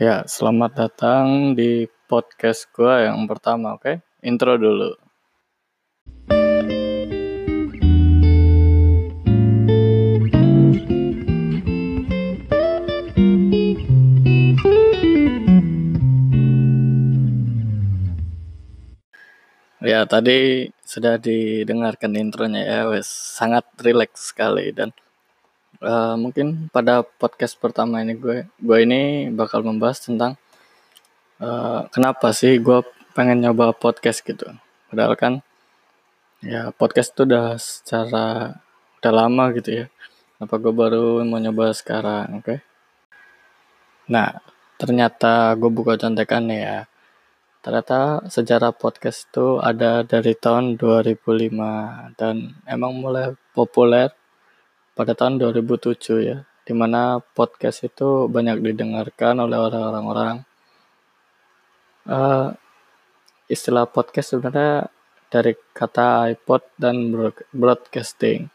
Ya, 0.00 0.24
selamat 0.24 0.72
datang 0.80 1.52
di 1.52 1.84
podcast 2.08 2.72
gue 2.72 3.04
yang 3.04 3.28
pertama, 3.28 3.76
oke? 3.76 4.00
Intro 4.24 4.56
dulu. 4.56 4.96
Ya, 19.84 20.08
tadi 20.08 20.72
sudah 20.80 21.20
didengarkan 21.20 22.16
intronya 22.16 22.64
ya, 22.64 22.80
wes 22.88 23.04
sangat 23.04 23.68
rileks 23.84 24.32
sekali 24.32 24.72
dan 24.72 24.96
uh, 25.82 26.14
mungkin 26.16 26.68
pada 26.72 27.02
podcast 27.02 27.56
pertama 27.60 28.00
ini 28.04 28.16
gue 28.16 28.48
gue 28.60 28.78
ini 28.80 29.32
bakal 29.32 29.64
membahas 29.64 30.00
tentang 30.00 30.36
uh, 31.42 31.88
kenapa 31.92 32.32
sih 32.36 32.56
gue 32.60 32.84
pengen 33.16 33.42
nyoba 33.44 33.76
podcast 33.76 34.22
gitu. 34.24 34.48
Padahal 34.88 35.14
kan 35.18 35.32
ya 36.40 36.72
podcast 36.72 37.12
itu 37.16 37.28
udah 37.28 37.56
secara 37.60 38.56
udah 39.00 39.12
lama 39.12 39.44
gitu 39.56 39.84
ya. 39.84 39.86
Kenapa 40.38 40.54
gue 40.56 40.72
baru 40.72 41.20
mau 41.28 41.36
nyoba 41.36 41.76
sekarang, 41.76 42.40
oke? 42.40 42.44
Okay? 42.48 42.58
Nah, 44.08 44.40
ternyata 44.80 45.52
gue 45.60 45.68
buka 45.68 46.00
contekan 46.00 46.48
ya 46.48 46.88
Ternyata 47.60 48.24
sejarah 48.24 48.72
podcast 48.72 49.28
itu 49.28 49.60
ada 49.60 50.00
dari 50.00 50.32
tahun 50.32 50.80
2005 50.80 52.16
dan 52.16 52.56
emang 52.64 52.96
mulai 52.96 53.36
populer 53.52 54.08
pada 54.94 55.12
tahun 55.14 55.40
2007 55.40 56.20
ya, 56.22 56.44
di 56.66 56.72
mana 56.76 57.18
podcast 57.22 57.86
itu 57.86 58.26
banyak 58.26 58.62
didengarkan 58.62 59.42
oleh 59.42 59.58
orang-orang. 59.58 60.46
Uh, 62.08 62.54
istilah 63.50 63.86
podcast 63.86 64.34
sebenarnya 64.34 64.88
dari 65.30 65.54
kata 65.74 66.30
iPod 66.34 66.62
dan 66.74 67.14
broadcasting. 67.54 68.50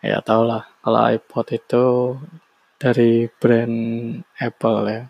Ya 0.00 0.20
tau 0.24 0.44
lah, 0.44 0.68
kalau 0.80 1.00
iPod 1.12 1.46
itu 1.52 1.84
dari 2.76 3.28
brand 3.40 3.76
Apple 4.36 4.80
ya. 4.88 5.02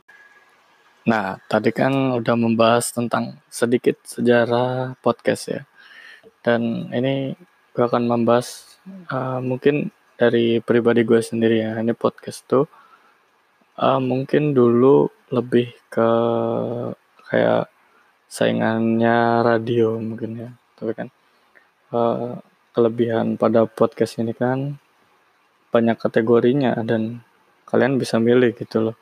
Nah, 1.06 1.38
tadi 1.46 1.70
kan 1.70 2.18
udah 2.18 2.34
membahas 2.34 2.90
tentang 2.90 3.38
sedikit 3.46 3.94
sejarah 4.02 4.98
podcast 4.98 5.44
ya. 5.50 5.62
Dan 6.42 6.90
ini 6.90 7.38
gue 7.70 7.84
akan 7.86 8.10
membahas 8.10 8.78
uh, 9.10 9.38
mungkin 9.38 9.94
dari 10.16 10.60
pribadi 10.64 11.04
gue 11.04 11.20
sendiri 11.20 11.62
ya. 11.62 11.72
Ini 11.80 11.92
podcast 11.92 12.44
tuh 12.48 12.66
uh, 13.80 14.00
mungkin 14.00 14.56
dulu 14.56 15.08
lebih 15.32 15.72
ke 15.92 16.08
kayak 17.28 17.68
saingannya 18.26 19.44
radio 19.44 19.96
mungkin 20.00 20.30
ya. 20.36 20.50
Tapi 20.76 20.92
kan 20.96 21.08
uh, 21.92 22.40
kelebihan 22.76 23.40
pada 23.40 23.64
podcast 23.64 24.20
ini 24.20 24.36
kan 24.36 24.76
banyak 25.72 25.96
kategorinya 26.00 26.76
dan 26.84 27.20
kalian 27.68 27.98
bisa 28.00 28.16
milih 28.22 28.54
gitu 28.56 28.90
loh 28.90 28.96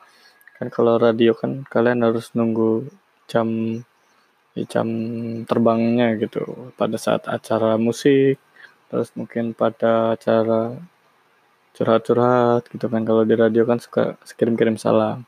kan 0.54 0.70
kalau 0.70 0.96
radio 0.96 1.34
kan 1.34 1.66
kalian 1.66 2.06
harus 2.06 2.30
nunggu 2.32 2.86
jam 3.26 3.78
jam 4.70 4.88
terbangnya 5.44 6.14
gitu 6.14 6.70
pada 6.78 6.94
saat 6.94 7.26
acara 7.26 7.74
musik 7.74 8.38
terus 8.86 9.10
mungkin 9.18 9.50
pada 9.50 10.14
acara 10.14 10.78
curhat-curhat 11.74 12.70
gitu 12.70 12.86
kan. 12.86 13.02
Kalau 13.02 13.26
di 13.26 13.34
radio 13.34 13.66
kan 13.66 13.82
suka 13.82 14.14
kirim-kirim 14.38 14.78
salam. 14.78 15.26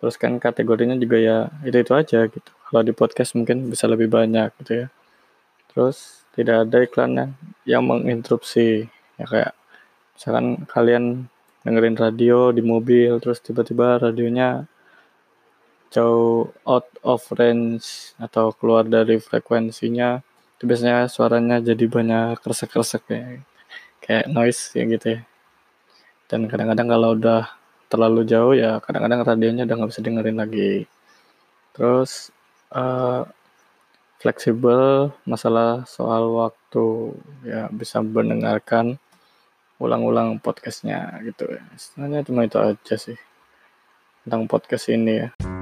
Terus 0.00 0.16
kan 0.16 0.36
kategorinya 0.40 0.96
juga 0.96 1.16
ya 1.20 1.38
itu 1.64 1.76
itu 1.80 1.92
aja 1.92 2.18
gitu. 2.28 2.50
Kalau 2.68 2.82
di 2.82 2.92
podcast 2.96 3.36
mungkin 3.36 3.68
bisa 3.68 3.84
lebih 3.86 4.08
banyak 4.08 4.50
gitu 4.64 4.72
ya. 4.84 4.86
Terus 5.70 6.24
tidak 6.34 6.68
ada 6.68 6.78
iklan 6.84 7.36
yang 7.68 7.84
menginterupsi. 7.84 8.88
Ya 9.20 9.24
kayak 9.28 9.52
misalkan 10.16 10.64
kalian 10.66 11.04
dengerin 11.64 11.96
radio 11.96 12.52
di 12.52 12.60
mobil 12.60 13.16
terus 13.20 13.40
tiba-tiba 13.40 13.96
radionya 14.00 14.68
jauh 15.88 16.50
out 16.66 16.90
of 17.06 17.22
range 17.38 18.12
atau 18.18 18.50
keluar 18.52 18.82
dari 18.84 19.22
frekuensinya 19.22 20.20
itu 20.58 20.62
biasanya 20.66 21.06
suaranya 21.06 21.62
jadi 21.62 21.84
banyak 21.86 22.42
kresek-kresek 22.42 23.04
ya. 23.08 23.40
Kayak 24.04 24.26
noise 24.28 24.74
ya 24.76 24.84
gitu 24.84 25.06
ya 25.16 25.20
dan 26.34 26.50
kadang-kadang 26.50 26.90
kalau 26.90 27.14
udah 27.14 27.46
terlalu 27.86 28.26
jauh 28.26 28.58
ya 28.58 28.82
kadang-kadang 28.82 29.22
radionya 29.22 29.62
udah 29.70 29.76
nggak 29.78 29.90
bisa 29.94 30.02
dengerin 30.02 30.38
lagi. 30.42 30.82
Terus 31.70 32.34
uh, 32.74 33.22
fleksibel 34.18 35.14
masalah 35.30 35.86
soal 35.86 36.26
waktu 36.34 37.14
ya 37.46 37.70
bisa 37.70 38.02
mendengarkan 38.02 38.98
ulang-ulang 39.78 40.42
podcastnya 40.42 41.22
gitu 41.22 41.46
ya. 41.46 41.62
Sebenarnya 41.78 42.26
cuma 42.26 42.42
itu 42.42 42.58
aja 42.58 42.96
sih 42.98 43.18
tentang 44.26 44.50
podcast 44.50 44.90
ini 44.90 45.22
ya 45.22 45.53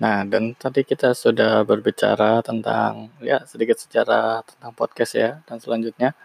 Nah, 0.00 0.24
dan 0.24 0.56
tadi 0.56 0.80
kita 0.80 1.12
sudah 1.12 1.60
berbicara 1.68 2.40
tentang 2.40 3.12
ya 3.20 3.44
sedikit 3.44 3.76
sejarah 3.76 4.40
tentang 4.48 4.72
podcast 4.72 5.12
ya. 5.12 5.30
Dan 5.44 5.60
selanjutnya 5.60 6.16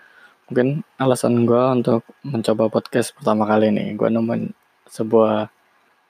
mungkin 0.47 0.87
alasan 0.95 1.43
gue 1.43 1.63
untuk 1.83 2.01
mencoba 2.23 2.71
podcast 2.71 3.11
pertama 3.11 3.43
kali 3.43 3.75
ini, 3.75 3.91
gue 3.99 4.07
nemuin 4.07 4.55
sebuah 4.87 5.51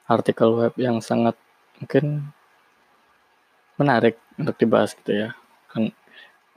artikel 0.05 0.49
web 0.53 0.73
yang 0.77 1.01
sangat 1.01 1.33
mungkin 1.81 2.29
menarik 3.81 4.21
untuk 4.37 4.55
dibahas 4.61 4.93
gitu 4.93 5.25
ya. 5.25 5.29
Kan 5.73 5.89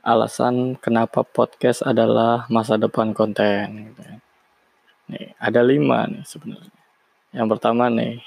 alasan 0.05 0.77
kenapa 0.77 1.25
podcast 1.25 1.81
adalah 1.89 2.45
masa 2.53 2.77
depan 2.77 3.17
konten 3.17 3.93
gitu 3.93 4.03
ya. 4.05 4.17
Nih, 5.09 5.33
ada 5.41 5.61
lima 5.65 6.05
nih 6.05 6.25
sebenarnya. 6.29 6.77
Yang 7.33 7.49
pertama 7.57 7.89
nih, 7.89 8.21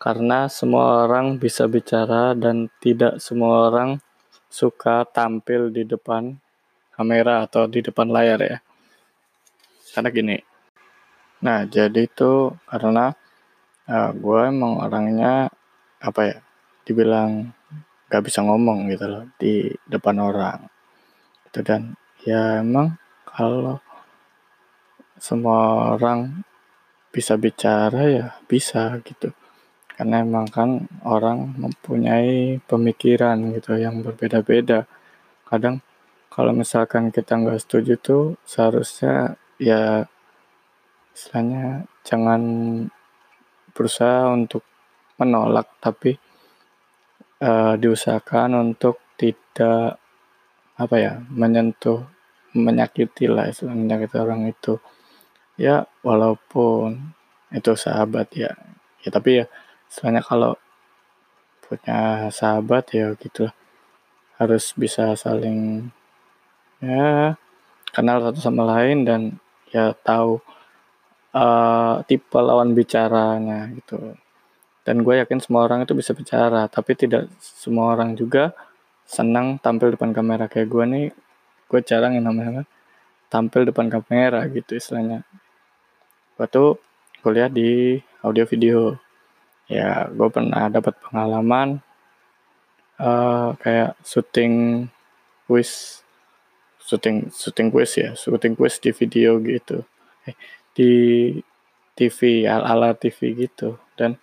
karena 0.00 0.48
semua 0.48 1.04
orang 1.04 1.36
bisa 1.36 1.68
bicara 1.68 2.32
dan 2.32 2.72
tidak 2.80 3.20
semua 3.20 3.68
orang 3.68 4.00
suka 4.48 5.04
tampil 5.04 5.68
di 5.68 5.84
depan 5.84 6.40
kamera 6.96 7.44
atau 7.44 7.68
di 7.68 7.84
depan 7.84 8.08
layar 8.08 8.40
ya. 8.40 8.58
Karena 9.92 10.08
gini. 10.08 10.38
Nah, 11.44 11.68
jadi 11.68 12.08
itu 12.08 12.56
karena 12.64 13.12
uh, 13.86 13.92
eh, 13.92 14.10
gue 14.16 14.40
emang 14.48 14.80
orangnya 14.80 15.52
apa 16.00 16.20
ya? 16.24 16.38
Dibilang 16.88 17.52
gak 18.10 18.26
bisa 18.26 18.42
ngomong 18.42 18.90
gitu 18.90 19.06
loh 19.06 19.24
di 19.38 19.70
depan 19.86 20.18
orang 20.18 20.66
itu 21.46 21.62
dan 21.62 21.94
ya 22.26 22.58
emang 22.58 22.98
kalau 23.22 23.78
semua 25.18 25.94
orang 25.94 26.42
bisa 27.14 27.38
bicara 27.38 28.02
ya 28.10 28.26
bisa 28.50 28.98
gitu 29.06 29.30
karena 30.00 30.24
emang 30.24 30.48
kan 30.48 30.88
orang 31.04 31.60
mempunyai 31.60 32.56
pemikiran 32.64 33.36
gitu 33.52 33.76
yang 33.76 34.00
berbeda-beda. 34.00 34.88
Kadang 35.44 35.84
kalau 36.32 36.56
misalkan 36.56 37.12
kita 37.12 37.36
nggak 37.36 37.60
setuju 37.60 38.00
tuh 38.00 38.40
seharusnya 38.48 39.36
ya 39.60 40.08
istilahnya 41.12 41.84
jangan 42.00 42.40
berusaha 43.76 44.32
untuk 44.32 44.64
menolak 45.20 45.68
tapi 45.84 46.16
uh, 47.44 47.76
diusahakan 47.76 48.72
untuk 48.72 49.04
tidak 49.20 50.00
apa 50.80 50.96
ya 50.96 51.20
menyentuh 51.28 52.08
menyakiti 52.56 53.28
lah 53.28 53.52
istilahnya 53.52 53.84
menyakiti 53.84 54.16
orang 54.16 54.48
itu. 54.48 54.80
Ya 55.60 55.84
walaupun 56.00 57.12
itu 57.52 57.76
sahabat 57.76 58.32
ya. 58.32 58.56
Ya 59.04 59.12
tapi 59.12 59.44
ya 59.44 59.46
istilahnya 59.90 60.22
kalau 60.22 60.54
punya 61.66 62.30
sahabat 62.30 62.94
ya 62.94 63.14
gitu 63.18 63.50
harus 64.38 64.72
bisa 64.78 65.14
saling 65.18 65.90
ya 66.80 67.36
kenal 67.92 68.22
satu 68.24 68.40
sama 68.40 68.62
lain 68.64 69.04
dan 69.04 69.20
ya 69.68 69.92
tahu 70.06 70.40
uh, 71.34 72.02
tipe 72.06 72.38
lawan 72.38 72.72
bicaranya 72.74 73.70
gitu. 73.74 74.16
Dan 74.80 75.04
gue 75.04 75.20
yakin 75.20 75.38
semua 75.44 75.68
orang 75.68 75.84
itu 75.84 75.92
bisa 75.92 76.16
bicara 76.16 76.66
tapi 76.70 76.96
tidak 76.96 77.28
semua 77.38 77.94
orang 77.94 78.16
juga 78.16 78.56
senang 79.06 79.58
tampil 79.60 79.94
depan 79.94 80.10
kamera. 80.16 80.46
Kayak 80.50 80.68
gue 80.72 80.84
nih 80.86 81.06
gue 81.70 81.80
jarang 81.86 82.16
yang 82.18 82.26
namanya 82.30 82.66
tampil 83.30 83.68
depan 83.68 83.86
kamera 83.92 84.46
gitu 84.50 84.74
istilahnya. 84.78 85.22
Tuh 86.40 86.80
kuliah 87.20 87.52
di 87.52 88.00
audio 88.24 88.48
video 88.48 88.96
ya 89.70 90.10
gue 90.10 90.28
pernah 90.34 90.66
dapat 90.66 90.98
pengalaman 90.98 91.78
uh, 92.98 93.54
kayak 93.62 93.94
syuting 94.02 94.86
wis 95.46 96.02
syuting 96.82 97.30
syuting 97.30 97.70
quiz 97.70 97.92
ya 97.94 98.10
syuting 98.18 98.58
quiz 98.58 98.82
di 98.82 98.90
video 98.90 99.38
gitu. 99.38 99.86
Eh, 100.26 100.34
di 100.74 100.92
TV 101.94 102.50
ala 102.50 102.66
ala 102.66 102.88
TV 102.98 103.46
gitu. 103.46 103.78
Dan 103.94 104.18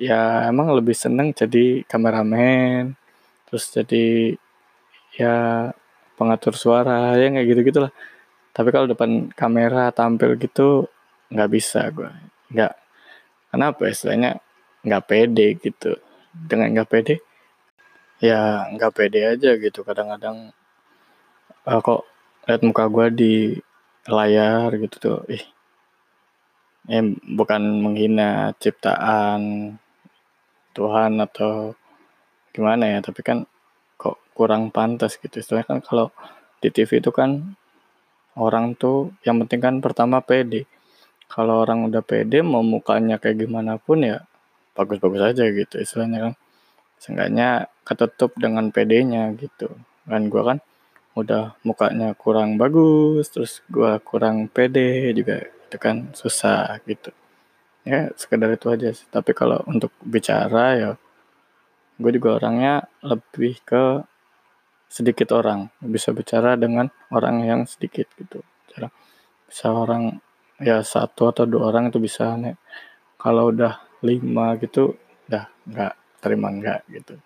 ya 0.00 0.48
emang 0.48 0.72
lebih 0.72 0.96
seneng 0.96 1.34
jadi 1.36 1.84
kameramen 1.84 2.94
terus 3.50 3.70
jadi 3.74 4.38
ya 5.18 5.34
pengatur 6.18 6.54
suara 6.54 7.14
ya 7.18 7.26
nggak 7.30 7.46
gitu 7.50 7.60
gitulah 7.74 7.92
tapi 8.54 8.70
kalau 8.70 8.86
depan 8.86 9.34
kamera 9.34 9.90
tampil 9.90 10.38
gitu 10.38 10.86
nggak 11.30 11.50
bisa 11.50 11.90
gue 11.90 12.10
nggak. 12.54 12.74
Kenapa 13.50 13.82
istilahnya 13.86 14.43
nggak 14.86 15.04
pede 15.08 15.46
gitu. 15.58 15.98
Dengan 16.34 16.68
nggak 16.74 16.90
pede 16.90 17.14
ya 18.22 18.68
nggak 18.72 18.92
pede 18.96 19.20
aja 19.32 19.50
gitu. 19.58 19.80
Kadang-kadang 19.82 20.52
uh, 21.68 21.80
kok 21.80 22.02
lihat 22.46 22.60
muka 22.64 22.84
gue 22.92 23.06
di 23.12 23.34
layar 24.04 24.68
gitu 24.76 24.96
tuh 25.00 25.18
ih 25.32 25.44
eh, 26.92 27.04
bukan 27.24 27.62
menghina 27.80 28.52
ciptaan 28.60 29.72
Tuhan 30.76 31.12
atau 31.24 31.72
gimana 32.52 32.84
ya 32.92 32.98
tapi 33.00 33.20
kan 33.24 33.48
kok 33.96 34.20
kurang 34.36 34.68
pantas 34.74 35.16
gitu. 35.16 35.40
Istilahnya 35.40 35.68
kan 35.70 35.80
kalau 35.80 36.06
di 36.60 36.68
TV 36.68 37.00
itu 37.00 37.10
kan 37.14 37.56
orang 38.36 38.74
tuh 38.76 39.14
yang 39.26 39.40
penting 39.44 39.60
kan 39.62 39.74
pertama 39.84 40.20
pede. 40.20 40.66
Kalau 41.30 41.64
orang 41.64 41.88
udah 41.88 42.02
pede 42.04 42.44
mau 42.44 42.60
mukanya 42.60 43.16
kayak 43.22 43.46
gimana 43.48 43.80
pun 43.80 44.04
ya 44.04 44.22
bagus-bagus 44.74 45.22
aja 45.34 45.44
gitu 45.48 45.80
istilahnya 45.80 46.30
kan. 46.30 46.34
Seenggaknya 46.98 47.70
ketutup 47.86 48.34
dengan 48.38 48.68
pedenya 48.74 49.32
gitu. 49.38 49.70
Kan 50.04 50.28
gue 50.28 50.42
kan 50.42 50.58
udah 51.14 51.54
mukanya 51.62 52.18
kurang 52.18 52.58
bagus 52.58 53.30
terus 53.30 53.62
gue 53.70 54.02
kurang 54.02 54.50
pede 54.50 55.14
juga 55.14 55.46
itu 55.46 55.76
kan 55.78 56.10
susah 56.12 56.82
gitu. 56.84 57.14
Ya 57.86 58.10
sekedar 58.18 58.50
itu 58.52 58.66
aja 58.68 58.90
sih. 58.90 59.06
Tapi 59.08 59.30
kalau 59.32 59.62
untuk 59.70 59.94
bicara 60.02 60.76
ya 60.76 60.90
gue 61.94 62.10
juga 62.10 62.42
orangnya 62.42 62.90
lebih 63.06 63.62
ke 63.62 64.02
sedikit 64.90 65.30
orang. 65.34 65.70
Bisa 65.78 66.10
bicara 66.10 66.58
dengan 66.58 66.90
orang 67.14 67.46
yang 67.46 67.60
sedikit 67.70 68.10
gitu. 68.18 68.42
Bisa 69.46 69.70
orang 69.70 70.18
ya 70.58 70.82
satu 70.82 71.30
atau 71.30 71.44
dua 71.46 71.70
orang 71.70 71.90
itu 71.90 71.98
bisa 71.98 72.38
nih 72.38 72.54
kalau 73.18 73.50
udah 73.50 73.74
lima 74.04 74.60
gitu 74.60 75.00
udah 75.26 75.48
nggak 75.64 75.94
terima 76.20 76.48
nggak 76.52 76.80
gitu. 76.92 77.16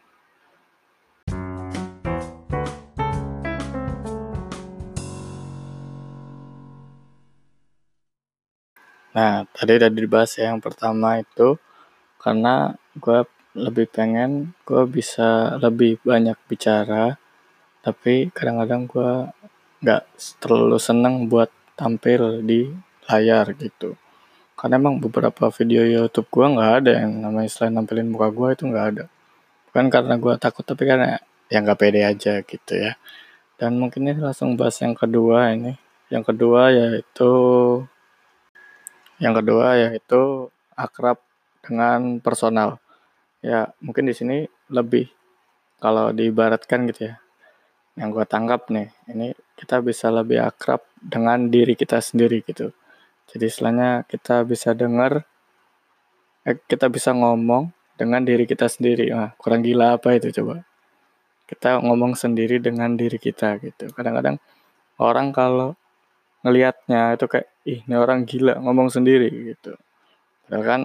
Nah, 9.19 9.42
tadi 9.50 9.72
udah 9.82 9.90
dibahas 9.90 10.30
ya 10.38 10.54
yang 10.54 10.62
pertama 10.62 11.19
itu 11.19 11.58
karena 12.22 12.78
gue 12.94 13.26
lebih 13.58 13.90
pengen 13.90 14.54
gue 14.62 14.86
bisa 14.86 15.58
lebih 15.58 15.98
banyak 16.06 16.38
bicara 16.46 17.19
tapi 17.82 18.30
kadang-kadang 18.30 18.86
gue 18.86 19.10
nggak 19.82 20.02
terlalu 20.38 20.78
seneng 20.78 21.26
buat 21.26 21.50
tampil 21.75 22.46
di 22.46 22.70
layar 23.10 23.50
gitu 23.58 23.98
karena 24.58 24.75
emang 24.82 24.99
beberapa 24.99 25.55
video 25.55 25.87
YouTube 25.87 26.26
gue 26.34 26.46
nggak 26.58 26.72
ada 26.82 26.93
yang 27.06 27.22
namanya 27.22 27.46
selain 27.46 27.78
nampilin 27.78 28.10
muka 28.10 28.28
gue 28.34 28.49
itu 28.58 28.64
nggak 28.66 28.87
ada. 28.90 29.05
Bukan 29.70 29.87
karena 29.87 30.14
gue 30.19 30.34
takut 30.43 30.66
tapi 30.66 30.82
karena 30.82 31.22
yang 31.46 31.62
nggak 31.62 31.78
pede 31.78 32.02
aja 32.02 32.43
gitu 32.43 32.75
ya. 32.75 32.99
Dan 33.55 33.78
mungkin 33.78 34.10
ini 34.10 34.19
langsung 34.19 34.58
bahas 34.58 34.75
yang 34.82 34.99
kedua 34.99 35.55
ini. 35.55 35.78
Yang 36.10 36.34
kedua 36.34 36.75
yaitu 36.75 37.31
yang 39.22 39.34
kedua 39.38 39.78
yaitu 39.78 40.50
akrab 40.75 41.22
dengan 41.62 42.19
personal. 42.19 42.82
Ya 43.38 43.70
mungkin 43.78 44.11
di 44.11 44.14
sini 44.19 44.50
lebih 44.75 45.06
kalau 45.78 46.11
diibaratkan 46.11 46.90
gitu 46.90 47.14
ya 47.14 47.22
yang 47.99 48.14
gue 48.14 48.22
tangkap 48.26 48.70
nih 48.70 48.94
ini 49.11 49.34
kita 49.58 49.82
bisa 49.82 50.11
lebih 50.14 50.38
akrab 50.38 50.82
dengan 51.02 51.50
diri 51.50 51.75
kita 51.75 51.99
sendiri 51.99 52.46
gitu 52.46 52.70
jadi 53.28 53.44
istilahnya 53.44 54.08
kita 54.08 54.40
bisa 54.48 54.72
dengar, 54.72 55.28
eh, 56.48 56.56
kita 56.56 56.88
bisa 56.88 57.12
ngomong 57.12 57.69
dengan 58.00 58.25
diri 58.25 58.48
kita 58.48 58.64
sendiri. 58.72 59.12
Nah, 59.12 59.36
kurang 59.36 59.60
gila 59.60 60.00
apa 60.00 60.16
itu 60.16 60.32
coba? 60.40 60.64
Kita 61.44 61.80
ngomong 61.84 62.16
sendiri 62.16 62.56
dengan 62.60 62.96
diri 62.96 63.20
kita 63.20 63.60
gitu. 63.60 63.92
Kadang-kadang 63.92 64.40
orang 64.96 65.28
kalau 65.36 65.76
ngelihatnya 66.44 67.20
itu 67.20 67.26
kayak, 67.28 67.48
ih 67.69 67.80
ini 67.84 67.96
orang 67.96 68.25
gila 68.25 68.56
ngomong 68.64 68.88
sendiri 68.88 69.28
gitu. 69.52 69.76
Padahal 70.48 70.64
kan 70.64 70.80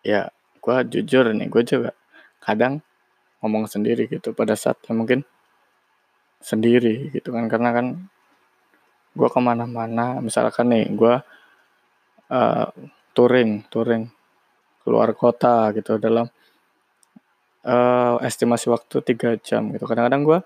ya 0.00 0.32
gue 0.64 0.76
jujur 0.88 1.28
nih, 1.36 1.48
gue 1.52 1.62
juga 1.64 1.92
kadang 2.40 2.80
ngomong 3.44 3.68
sendiri 3.68 4.08
gitu 4.08 4.32
pada 4.32 4.56
saat 4.56 4.80
yang 4.88 5.04
mungkin 5.04 5.24
sendiri 6.40 7.12
gitu 7.12 7.36
kan 7.36 7.52
karena 7.52 7.70
kan 7.76 7.86
gue 9.12 9.28
ke 9.28 9.40
mana-mana 9.42 10.24
misalkan 10.24 10.72
nih 10.72 10.88
gue 10.96 11.20
uh, 12.30 12.70
touring 13.12 13.66
touring 13.68 14.08
keluar 14.80 15.12
kota 15.12 15.74
gitu 15.76 16.00
dalam 16.00 16.30
uh, 17.66 18.16
estimasi 18.24 18.72
waktu 18.72 19.04
tiga 19.04 19.36
jam 19.40 19.70
gitu. 19.74 19.84
Kadang-kadang 19.84 20.22
gue 20.24 20.38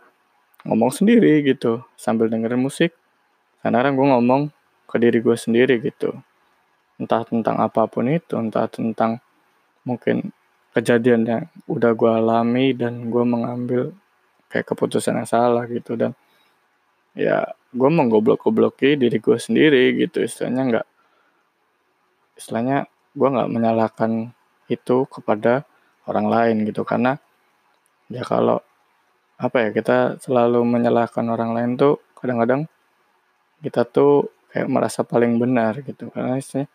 ngomong 0.66 0.90
sendiri 0.90 1.44
gitu 1.44 1.84
sambil 1.94 2.26
dengerin 2.26 2.60
musik. 2.60 2.96
Kadang-kadang 3.62 3.94
gue 3.94 4.06
ngomong 4.16 4.42
ke 4.88 4.96
diri 4.98 5.18
gue 5.22 5.36
sendiri 5.36 5.78
gitu. 5.80 6.12
Entah 6.98 7.26
tentang 7.26 7.58
apa 7.58 7.86
pun 7.90 8.06
itu 8.10 8.34
entah 8.38 8.66
tentang 8.70 9.18
mungkin 9.86 10.32
kejadian 10.74 11.20
yang 11.26 11.42
udah 11.70 11.92
gue 11.94 12.10
alami 12.10 12.74
dan 12.74 13.10
gue 13.10 13.24
mengambil 13.24 13.94
kayak 14.50 14.66
keputusan 14.66 15.22
yang 15.22 15.28
salah 15.28 15.64
gitu. 15.70 15.94
Dan 15.94 16.12
ya 17.14 17.54
gue 17.70 17.90
menggoblok-gobloki 17.90 18.98
diri 18.98 19.18
gue 19.22 19.38
sendiri 19.38 19.94
gitu. 19.98 20.22
Istilahnya 20.22 20.62
nggak 20.70 20.86
istilahnya 22.34 22.86
gue 23.14 23.28
nggak 23.30 23.50
menyalahkan 23.50 24.34
itu 24.66 25.06
kepada 25.08 25.64
orang 26.10 26.26
lain 26.28 26.56
gitu. 26.68 26.82
Karena 26.82 27.16
ya 28.10 28.22
kalau 28.26 28.60
apa 29.34 29.56
ya 29.66 29.68
kita 29.74 30.22
selalu 30.22 30.62
menyalahkan 30.62 31.26
orang 31.26 31.50
lain 31.56 31.70
tuh 31.74 31.98
kadang-kadang 32.18 32.70
kita 33.64 33.82
tuh 33.88 34.30
kayak 34.52 34.68
merasa 34.70 35.02
paling 35.02 35.38
benar 35.40 35.80
gitu. 35.82 36.10
Karena 36.10 36.38
istilahnya 36.38 36.70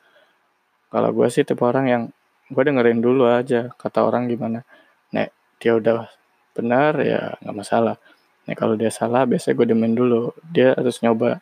kalau 0.90 1.10
gue 1.14 1.28
sih 1.30 1.46
tipe 1.46 1.62
orang 1.62 1.86
yang 1.88 2.04
gue 2.50 2.64
dengerin 2.66 3.00
dulu 3.00 3.30
aja 3.30 3.70
kata 3.78 4.04
orang 4.04 4.26
gimana. 4.26 4.66
Nek 5.14 5.30
dia 5.62 5.78
udah 5.78 6.10
benar 6.56 6.98
ya 7.04 7.38
nggak 7.44 7.56
masalah. 7.56 7.96
Nek 8.50 8.58
kalau 8.58 8.74
dia 8.74 8.90
salah 8.90 9.24
biasanya 9.30 9.56
gue 9.60 9.68
demen 9.70 9.94
dulu. 9.94 10.34
Dia 10.50 10.74
harus 10.74 11.00
nyoba 11.06 11.40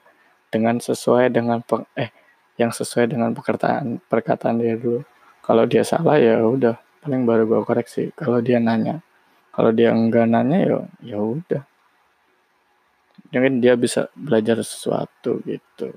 dengan 0.52 0.80
sesuai 0.80 1.32
dengan 1.32 1.64
eh 1.96 2.12
yang 2.58 2.74
sesuai 2.74 3.14
dengan 3.14 3.32
perkataan 3.32 4.02
perkataan 4.10 4.58
dia 4.62 4.76
dulu. 4.76 5.06
Kalau 5.46 5.64
dia 5.64 5.86
salah 5.86 6.20
ya 6.20 6.42
udah 6.44 6.76
paling 7.06 7.24
baru 7.24 7.48
gue 7.48 7.62
koreksi. 7.64 8.12
Kalau 8.18 8.42
dia 8.42 8.58
nanya 8.60 9.00
kalau 9.58 9.74
dia 9.74 9.90
enggak 9.90 10.30
nanya 10.30 10.58
ya 10.62 10.78
ya 11.02 11.18
udah. 11.18 11.64
Mungkin 13.34 13.58
dia 13.58 13.74
bisa 13.74 14.10
belajar 14.14 14.62
sesuatu 14.62 15.42
gitu. 15.46 15.90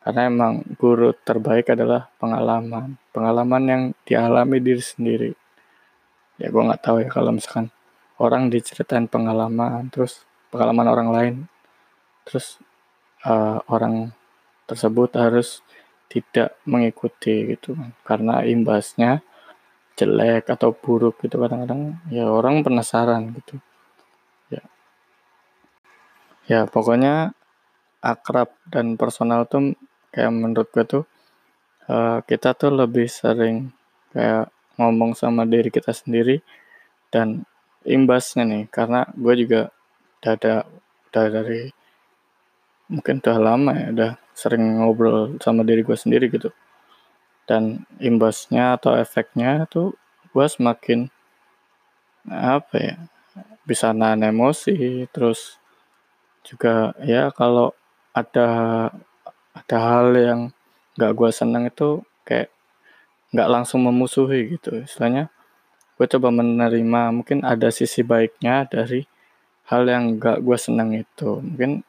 Karena 0.00 0.30
emang 0.30 0.62
guru 0.78 1.10
terbaik 1.12 1.74
adalah 1.74 2.08
pengalaman. 2.22 2.94
Pengalaman 3.10 3.62
yang 3.66 3.82
dialami 4.06 4.62
diri 4.62 4.80
sendiri. 4.80 5.30
Ya 6.38 6.48
gue 6.48 6.62
nggak 6.62 6.80
tahu 6.80 7.02
ya 7.04 7.10
kalau 7.10 7.34
misalkan 7.34 7.74
orang 8.20 8.52
diceritain 8.52 9.08
pengalaman 9.08 9.88
terus 9.88 10.28
pengalaman 10.52 10.86
orang 10.92 11.08
lain 11.08 11.34
terus 12.28 12.60
uh, 13.24 13.64
orang 13.72 14.12
tersebut 14.70 15.10
harus 15.18 15.66
tidak 16.06 16.54
mengikuti 16.62 17.54
gitu. 17.54 17.74
Karena 18.06 18.46
imbasnya 18.46 19.22
jelek 19.98 20.48
atau 20.48 20.72
buruk 20.72 21.20
gitu 21.20 21.36
kadang-kadang 21.36 21.98
ya 22.08 22.30
orang 22.30 22.62
penasaran 22.62 23.34
gitu. 23.36 23.58
Ya. 24.48 24.62
Ya 26.48 26.60
pokoknya 26.64 27.34
akrab 28.00 28.54
dan 28.72 28.96
personal 28.96 29.44
tuh 29.44 29.76
kayak 30.08 30.32
menurut 30.32 30.68
gue 30.72 30.84
tuh 30.88 31.04
uh, 31.86 32.24
kita 32.24 32.56
tuh 32.56 32.72
lebih 32.72 33.06
sering 33.06 33.70
kayak 34.10 34.48
ngomong 34.80 35.12
sama 35.12 35.44
diri 35.44 35.68
kita 35.68 35.92
sendiri 35.92 36.40
dan 37.12 37.44
imbasnya 37.84 38.48
nih. 38.48 38.64
Karena 38.72 39.04
gue 39.12 39.34
juga 39.36 39.68
udah 40.20 40.32
ada 40.36 40.54
udah 41.10 41.26
dari 41.28 41.62
mungkin 42.90 43.22
udah 43.22 43.38
lama 43.38 43.72
ya 43.76 43.88
udah 43.94 44.12
sering 44.40 44.80
ngobrol 44.80 45.36
sama 45.44 45.60
diri 45.68 45.84
gue 45.84 45.92
sendiri 45.92 46.32
gitu. 46.32 46.48
Dan 47.44 47.84
imbasnya 48.00 48.80
atau 48.80 48.96
efeknya 48.96 49.68
tuh 49.68 49.92
gue 50.32 50.46
semakin 50.48 51.12
apa 52.30 52.74
ya 52.80 52.96
bisa 53.68 53.92
nahan 53.92 54.24
emosi 54.32 55.04
terus 55.12 55.60
juga 56.46 56.96
ya 57.04 57.28
kalau 57.34 57.76
ada 58.16 58.48
ada 59.52 59.76
hal 59.76 60.16
yang 60.16 60.40
nggak 60.96 61.12
gue 61.12 61.30
seneng 61.30 61.68
itu 61.68 62.00
kayak 62.24 62.48
nggak 63.30 63.50
langsung 63.50 63.84
memusuhi 63.86 64.56
gitu. 64.58 64.82
Istilahnya 64.82 65.30
gue 66.00 66.06
coba 66.16 66.32
menerima 66.32 67.02
mungkin 67.12 67.44
ada 67.44 67.68
sisi 67.68 68.00
baiknya 68.00 68.64
dari 68.66 69.04
hal 69.68 69.86
yang 69.86 70.16
nggak 70.18 70.42
gue 70.42 70.58
seneng 70.58 70.96
itu. 70.96 71.38
Mungkin 71.38 71.86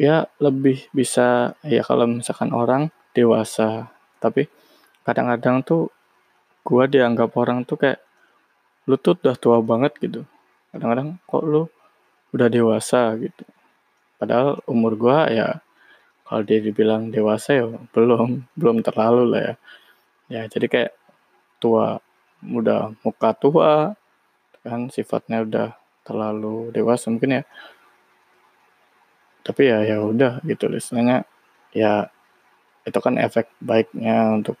ya 0.00 0.24
lebih 0.40 0.88
bisa 0.96 1.52
ya 1.60 1.84
kalau 1.84 2.08
misalkan 2.08 2.56
orang 2.56 2.88
dewasa. 3.12 3.92
Tapi 4.16 4.48
kadang-kadang 5.04 5.60
tuh 5.60 5.92
gue 6.64 6.84
dianggap 6.88 7.36
orang 7.36 7.68
tuh 7.68 7.76
kayak 7.76 8.00
lu 8.88 8.96
tuh 8.96 9.20
udah 9.20 9.36
tua 9.36 9.60
banget 9.60 9.92
gitu. 10.00 10.24
Kadang-kadang 10.72 11.20
kok 11.28 11.44
lu 11.44 11.68
udah 12.32 12.48
dewasa? 12.48 13.12
gitu. 13.20 13.44
Padahal 14.16 14.64
umur 14.64 14.96
gue 14.96 15.18
ya 15.36 15.60
kalau 16.24 16.42
dia 16.48 16.64
dibilang 16.64 17.12
dewasa 17.12 17.60
ya 17.60 17.66
belum 17.92 18.48
belum 18.56 18.80
terlalu 18.80 19.22
lah 19.28 19.42
ya. 19.44 19.54
Ya 20.30 20.42
jadi 20.48 20.66
kayak 20.72 20.92
tua 21.60 22.00
muda 22.40 22.96
muka 23.04 23.36
tua 23.36 23.92
kan 24.64 24.88
sifatnya 24.88 25.44
udah 25.44 25.68
terlalu 26.08 26.72
dewasa. 26.72 27.12
Mungkin 27.12 27.40
ya 27.40 27.42
tapi 29.40 29.72
ya 29.72 29.82
ya 29.84 29.96
udah 30.04 30.44
gitu 30.44 30.68
istilahnya 30.72 31.24
ya 31.72 32.08
itu 32.84 32.98
kan 33.00 33.16
efek 33.20 33.52
baiknya 33.60 34.36
untuk 34.36 34.56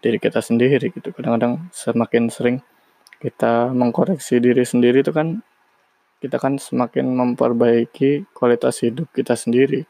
diri 0.00 0.16
kita 0.16 0.40
sendiri 0.40 0.92
gitu. 0.92 1.12
Kadang-kadang 1.12 1.68
semakin 1.72 2.32
sering 2.32 2.56
kita 3.20 3.68
mengkoreksi 3.76 4.40
diri 4.40 4.64
sendiri 4.64 5.04
itu 5.04 5.12
kan 5.12 5.44
kita 6.20 6.36
kan 6.36 6.56
semakin 6.60 7.12
memperbaiki 7.16 8.28
kualitas 8.36 8.80
hidup 8.84 9.08
kita 9.12 9.36
sendiri. 9.36 9.84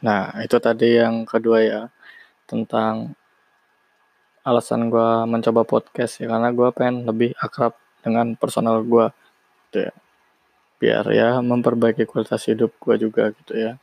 Nah, 0.00 0.32
itu 0.40 0.56
tadi 0.56 0.96
yang 0.96 1.28
kedua 1.28 1.60
ya, 1.60 1.82
tentang 2.48 3.12
alasan 4.40 4.88
gue 4.88 5.08
mencoba 5.28 5.62
podcast 5.68 6.20
ya, 6.20 6.32
karena 6.32 6.48
gue 6.50 6.68
pengen 6.72 7.04
lebih 7.04 7.36
akrab 7.36 7.76
dengan 8.00 8.32
personal 8.34 8.80
gue, 8.84 9.12
gitu 9.68 9.88
ya. 9.88 9.94
Biar 10.80 11.04
ya 11.12 11.28
memperbaiki 11.44 12.08
kualitas 12.08 12.48
hidup 12.48 12.72
gue 12.80 12.96
juga 12.96 13.36
gitu 13.36 13.52
ya. 13.52 13.76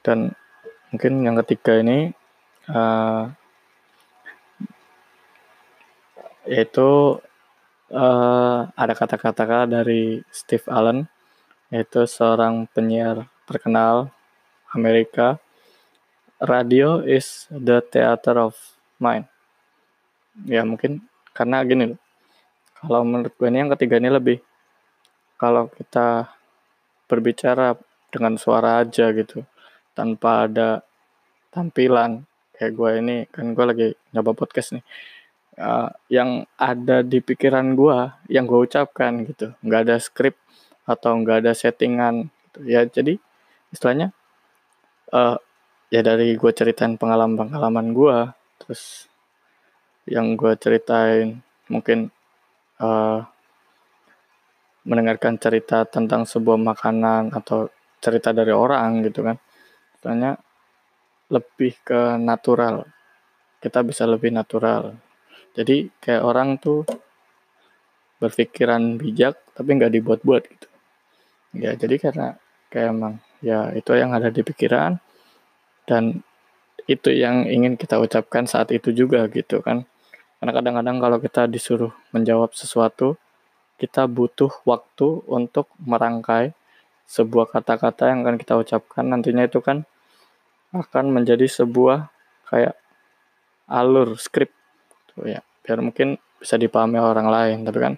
Dan 0.00 0.32
mungkin 0.88 1.12
yang 1.28 1.36
ketiga 1.44 1.76
ini, 1.76 2.16
uh, 2.72 3.28
yaitu 6.48 7.20
uh, 7.92 8.60
ada 8.72 8.94
kata-kata 8.96 9.68
dari 9.68 10.24
Steve 10.32 10.64
Allen, 10.72 11.04
yaitu 11.68 12.08
seorang 12.08 12.64
penyiar 12.72 13.28
terkenal 13.44 14.08
Amerika, 14.72 15.36
radio 16.40 17.04
is 17.04 17.44
the 17.52 17.84
theater 17.92 18.40
of 18.40 18.56
mind. 18.96 19.28
Ya 20.46 20.62
mungkin 20.64 21.04
karena 21.32 21.64
gini 21.64 21.96
loh. 21.96 22.00
Kalau 22.80 23.04
menurut 23.04 23.32
gue 23.36 23.48
ini 23.48 23.58
yang 23.60 23.72
ketiga 23.76 24.00
ini 24.00 24.08
lebih 24.08 24.38
kalau 25.36 25.68
kita 25.72 26.32
berbicara 27.08 27.76
dengan 28.12 28.38
suara 28.38 28.84
aja 28.84 29.10
gitu 29.12 29.42
tanpa 29.92 30.46
ada 30.46 30.80
tampilan 31.50 32.24
kayak 32.54 32.72
gue 32.76 32.90
ini 33.02 33.16
kan 33.28 33.52
gue 33.52 33.64
lagi 33.64 33.88
nyoba 34.14 34.32
podcast 34.36 34.78
nih 34.78 34.84
uh, 35.58 35.90
yang 36.06 36.46
ada 36.54 37.02
di 37.02 37.18
pikiran 37.18 37.74
gue 37.74 37.98
yang 38.30 38.46
gue 38.46 38.60
ucapkan 38.62 39.26
gitu 39.26 39.52
nggak 39.64 39.80
ada 39.90 39.96
skrip 39.98 40.38
atau 40.86 41.18
nggak 41.18 41.46
ada 41.46 41.52
settingan 41.52 42.30
gitu. 42.30 42.58
ya 42.68 42.86
jadi 42.86 43.18
istilahnya 43.74 44.14
uh, 45.10 45.36
ya 45.90 46.00
dari 46.06 46.38
gue 46.38 46.52
ceritain 46.54 46.94
pengalaman-pengalaman 46.94 47.90
gue 47.90 48.18
terus 48.62 49.09
yang 50.08 50.38
gue 50.38 50.52
ceritain. 50.56 51.40
Mungkin 51.70 52.10
uh, 52.80 53.20
mendengarkan 54.84 55.36
cerita 55.36 55.84
tentang 55.84 56.24
sebuah 56.24 56.56
makanan 56.56 57.36
atau 57.36 57.68
cerita 58.00 58.32
dari 58.32 58.52
orang 58.54 59.04
gitu 59.04 59.20
kan. 59.26 59.36
Tanya 60.00 60.36
lebih 61.28 61.76
ke 61.84 62.16
natural. 62.16 62.88
Kita 63.60 63.84
bisa 63.84 64.08
lebih 64.08 64.32
natural. 64.32 64.96
Jadi 65.52 65.92
kayak 66.00 66.24
orang 66.24 66.56
tuh 66.56 66.86
berpikiran 68.20 69.00
bijak 69.00 69.36
tapi 69.56 69.68
nggak 69.76 69.92
dibuat-buat 69.96 70.42
gitu. 70.48 70.68
Ya 71.56 71.74
jadi 71.74 71.96
karena 71.98 72.36
kayak 72.70 72.88
emang 72.94 73.14
ya 73.42 73.72
itu 73.74 73.90
yang 73.96 74.14
ada 74.14 74.30
di 74.30 74.44
pikiran 74.44 75.00
dan 75.88 76.22
itu 76.90 77.14
yang 77.14 77.46
ingin 77.46 77.78
kita 77.78 78.02
ucapkan 78.02 78.50
saat 78.50 78.74
itu 78.74 78.90
juga 78.90 79.22
gitu 79.30 79.62
kan. 79.62 79.86
Karena 80.42 80.52
kadang-kadang 80.56 80.96
kalau 80.98 81.18
kita 81.22 81.46
disuruh 81.46 81.94
menjawab 82.10 82.50
sesuatu 82.56 83.14
kita 83.78 84.04
butuh 84.10 84.50
waktu 84.68 85.24
untuk 85.24 85.70
merangkai 85.80 86.52
sebuah 87.08 87.48
kata-kata 87.48 88.12
yang 88.12 88.26
akan 88.26 88.36
kita 88.36 88.58
ucapkan. 88.58 89.06
Nantinya 89.06 89.46
itu 89.46 89.62
kan 89.62 89.86
akan 90.74 91.14
menjadi 91.14 91.46
sebuah 91.46 92.10
kayak 92.50 92.74
alur 93.70 94.18
skrip 94.18 94.50
gitu 95.06 95.30
ya. 95.30 95.40
Biar 95.62 95.78
mungkin 95.80 96.18
bisa 96.40 96.56
dipahami 96.56 96.96
orang 96.96 97.28
lain 97.28 97.58
tapi 97.68 97.78
kan 97.78 97.94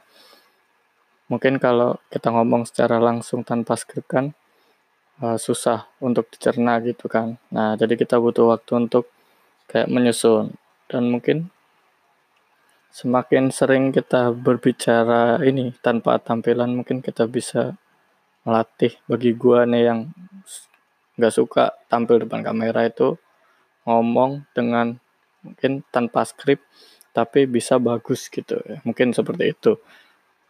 mungkin 1.30 1.62
kalau 1.62 1.96
kita 2.10 2.34
ngomong 2.34 2.66
secara 2.66 2.98
langsung 2.98 3.46
tanpa 3.46 3.78
skrip 3.78 4.04
kan 4.10 4.34
uh, 5.22 5.38
susah 5.38 5.86
untuk 6.02 6.26
dicerna 6.34 6.82
gitu 6.82 7.06
kan. 7.06 7.38
Nah, 7.54 7.78
jadi 7.78 7.94
kita 7.94 8.18
butuh 8.18 8.50
waktu 8.52 8.72
untuk 8.76 9.06
kayak 9.70 9.88
menyusun. 9.88 10.52
Dan 10.90 11.08
mungkin 11.08 11.48
semakin 12.92 13.48
sering 13.48 13.94
kita 13.94 14.34
berbicara 14.34 15.40
ini 15.40 15.72
tanpa 15.80 16.20
tampilan 16.20 16.76
mungkin 16.76 17.00
kita 17.00 17.24
bisa 17.24 17.78
melatih 18.44 18.92
bagi 19.08 19.32
gua 19.32 19.64
nih 19.64 19.88
yang 19.88 20.00
nggak 21.16 21.32
suka 21.32 21.72
tampil 21.88 22.20
depan 22.20 22.44
kamera 22.44 22.84
itu 22.84 23.16
ngomong 23.88 24.44
dengan 24.52 24.98
mungkin 25.40 25.80
tanpa 25.88 26.26
skrip 26.28 26.60
tapi 27.12 27.44
bisa 27.44 27.76
bagus 27.76 28.28
gitu 28.28 28.56
ya. 28.64 28.80
Mungkin 28.84 29.12
seperti 29.12 29.52
itu. 29.52 29.72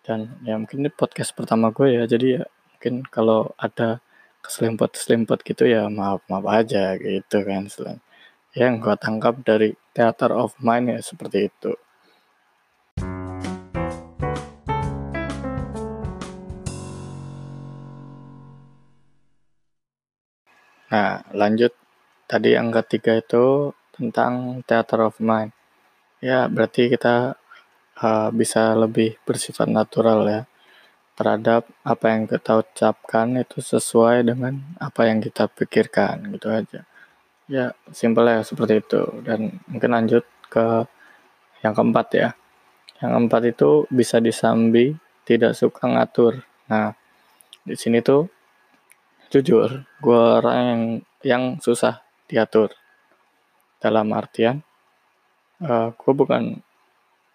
Dan 0.02 0.34
ya 0.42 0.58
mungkin 0.58 0.86
ini 0.86 0.90
podcast 0.90 1.34
pertama 1.34 1.70
gue 1.70 1.94
ya. 1.94 2.02
Jadi 2.06 2.38
ya 2.38 2.42
mungkin 2.74 3.06
kalau 3.06 3.50
ada 3.58 4.02
keselimpet-selimpet 4.42 5.46
gitu 5.46 5.64
ya 5.70 5.86
maaf-maaf 5.86 6.44
aja 6.50 6.98
gitu 6.98 7.38
kan 7.46 7.70
selain. 7.70 8.02
Yang 8.52 8.74
gue 8.84 8.94
tangkap 8.98 9.34
dari 9.46 9.70
theater 9.94 10.34
of 10.34 10.52
mind 10.58 10.92
ya 10.92 11.00
seperti 11.00 11.48
itu. 11.48 11.72
Nah 20.92 21.24
lanjut. 21.32 21.72
Tadi 22.28 22.56
yang 22.56 22.72
ketiga 22.72 23.20
itu 23.20 23.76
tentang 23.92 24.64
theater 24.64 25.08
of 25.08 25.20
mind. 25.20 25.52
Ya 26.24 26.48
berarti 26.48 26.88
kita 26.88 27.36
uh, 28.00 28.28
bisa 28.32 28.72
lebih 28.72 29.20
bersifat 29.28 29.68
natural 29.68 30.20
ya 30.28 30.42
terhadap 31.12 31.68
apa 31.84 32.06
yang 32.08 32.24
kita 32.24 32.64
ucapkan 32.64 33.36
itu 33.36 33.60
sesuai 33.60 34.24
dengan 34.24 34.56
apa 34.80 35.08
yang 35.08 35.20
kita 35.20 35.48
pikirkan 35.48 36.32
gitu 36.32 36.48
aja. 36.48 36.80
Ya 37.50 37.76
simpel 37.92 38.32
ya 38.32 38.40
seperti 38.40 38.80
itu. 38.80 39.02
Dan 39.20 39.60
mungkin 39.68 39.92
lanjut 39.92 40.24
ke 40.48 40.88
yang 41.60 41.76
keempat 41.76 42.06
ya. 42.16 42.30
Yang 43.04 43.10
keempat 43.18 43.42
itu 43.52 43.70
bisa 43.92 44.16
disambi 44.24 44.96
tidak 45.28 45.52
suka 45.52 45.84
ngatur. 45.84 46.40
Nah 46.72 46.96
di 47.62 47.76
sini 47.76 48.00
tuh 48.00 48.26
jujur 49.28 49.84
gue 50.00 50.22
orang 50.40 50.58
yang 50.64 50.82
yang 51.22 51.44
susah 51.60 52.00
diatur. 52.24 52.72
Dalam 53.82 54.08
artian 54.14 54.62
uh, 55.60 55.68
eh, 55.68 55.88
gue 55.92 56.12
bukan 56.14 56.56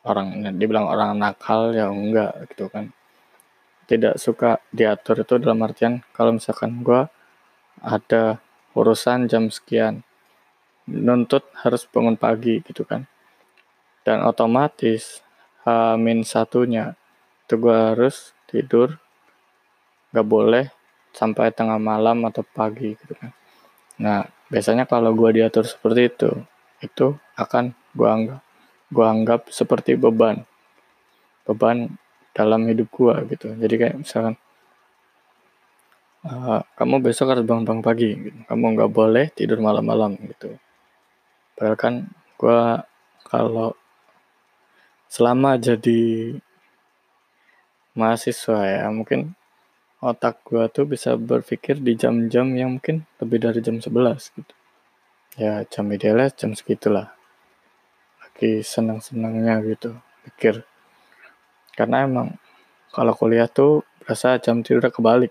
orang 0.07 0.55
dibilang 0.55 0.87
orang 0.87 1.19
nakal 1.19 1.75
ya 1.75 1.91
enggak 1.91 2.31
gitu 2.55 2.71
kan 2.71 2.95
tidak 3.87 4.19
suka 4.19 4.59
diatur 4.69 5.23
itu 5.23 5.39
dalam 5.39 5.63
artian 5.63 6.03
kalau 6.11 6.35
misalkan 6.35 6.83
gue 6.83 7.07
ada 7.79 8.43
urusan 8.75 9.31
jam 9.31 9.47
sekian 9.47 10.03
nuntut 10.87 11.47
harus 11.63 11.87
bangun 11.87 12.19
pagi 12.19 12.59
gitu 12.67 12.83
kan. 12.83 13.07
Dan 14.03 14.23
otomatis 14.23 15.23
min 15.99 16.23
satunya 16.23 16.95
itu 17.47 17.55
gue 17.59 17.75
harus 17.75 18.35
tidur 18.47 18.99
gak 20.11 20.27
boleh 20.27 20.71
sampai 21.11 21.51
tengah 21.51 21.79
malam 21.79 22.23
atau 22.27 22.43
pagi 22.43 22.95
gitu 22.95 23.15
kan. 23.15 23.31
Nah 23.99 24.27
biasanya 24.47 24.87
kalau 24.87 25.11
gue 25.15 25.39
diatur 25.39 25.67
seperti 25.67 26.11
itu 26.11 26.31
itu 26.83 27.15
akan 27.35 27.75
gue 27.95 28.07
anggap 28.07 28.41
gue 28.87 29.05
anggap 29.07 29.41
seperti 29.51 29.99
beban. 29.99 30.47
Beban 31.43 31.99
dalam 32.37 32.69
hidup 32.69 32.93
gue 32.93 33.15
gitu 33.33 33.57
jadi 33.57 33.75
kayak 33.81 33.95
misalkan 34.05 34.37
uh, 36.29 36.61
kamu 36.77 37.01
besok 37.01 37.33
harus 37.33 37.41
bangun 37.41 37.81
pagi 37.81 38.13
gitu. 38.13 38.37
kamu 38.45 38.65
nggak 38.77 38.91
boleh 38.93 39.25
tidur 39.33 39.57
malam-malam 39.57 40.13
gitu 40.29 40.53
padahal 41.57 41.73
kan 41.73 41.93
gue 42.37 42.61
kalau 43.25 43.73
selama 45.09 45.57
jadi 45.57 46.37
mahasiswa 47.97 48.59
ya 48.61 48.85
mungkin 48.93 49.33
otak 49.97 50.45
gue 50.45 50.61
tuh 50.69 50.85
bisa 50.85 51.17
berpikir 51.17 51.81
di 51.81 51.97
jam-jam 51.97 52.53
yang 52.53 52.77
mungkin 52.77 53.09
lebih 53.17 53.41
dari 53.41 53.59
jam 53.65 53.81
11 53.81 54.37
gitu. 54.37 54.53
Ya 55.37 55.65
jam 55.65 55.89
idealnya 55.89 56.29
jam 56.33 56.53
segitulah. 56.53 57.13
Lagi 58.21 58.61
senang-senangnya 58.61 59.61
gitu, 59.65 59.97
pikir. 60.29 60.61
Karena 61.77 62.09
emang 62.09 62.33
kalau 62.89 63.13
kuliah 63.13 63.45
tuh 63.45 63.85
berasa 64.01 64.41
jam 64.41 64.65
tidur 64.65 64.89
kebalik. 64.89 65.29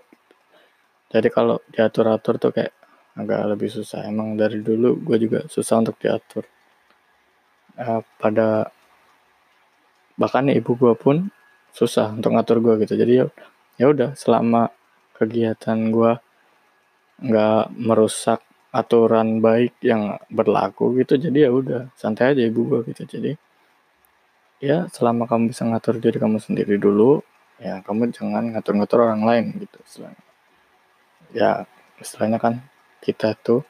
Jadi 1.11 1.27
kalau 1.27 1.59
diatur-atur 1.67 2.39
tuh 2.39 2.51
kayak 2.55 2.71
agak 3.19 3.41
lebih 3.51 3.67
susah. 3.67 4.07
Emang 4.07 4.39
dari 4.39 4.63
dulu 4.63 4.95
gue 5.03 5.17
juga 5.19 5.39
susah 5.51 5.83
untuk 5.83 5.99
diatur. 5.99 6.47
Uh, 7.75 8.01
pada 8.15 8.71
bahkan 10.15 10.47
ibu 10.49 10.73
gue 10.73 10.95
pun 10.95 11.27
susah 11.75 12.15
untuk 12.15 12.31
ngatur 12.31 12.63
gue 12.63 12.87
gitu. 12.87 12.95
Jadi 12.95 13.13
ya 13.19 13.25
ya 13.77 13.85
udah 13.91 14.15
selama 14.17 14.71
kegiatan 15.19 15.93
gue 15.93 16.11
nggak 17.17 17.65
merusak 17.73 18.41
aturan 18.69 19.41
baik 19.41 19.73
yang 19.81 20.21
berlaku 20.29 20.93
gitu 21.01 21.17
jadi 21.17 21.49
ya 21.49 21.51
udah 21.53 21.81
santai 21.97 22.37
aja 22.37 22.45
ibu 22.45 22.61
gue 22.69 22.79
gitu 22.93 23.09
jadi 23.09 23.33
ya 24.57 24.89
selama 24.89 25.29
kamu 25.29 25.53
bisa 25.53 25.63
ngatur 25.65 26.01
diri 26.01 26.17
kamu 26.17 26.41
sendiri 26.41 26.81
dulu 26.81 27.21
ya 27.61 27.81
kamu 27.85 28.13
jangan 28.13 28.53
ngatur-ngatur 28.53 28.99
orang 29.05 29.23
lain 29.25 29.45
gitu 29.61 29.77
istilahnya. 29.85 30.23
Ya 31.33 31.51
istilahnya 32.01 32.37
kan 32.41 32.53
kita 33.01 33.37
tuh 33.37 33.61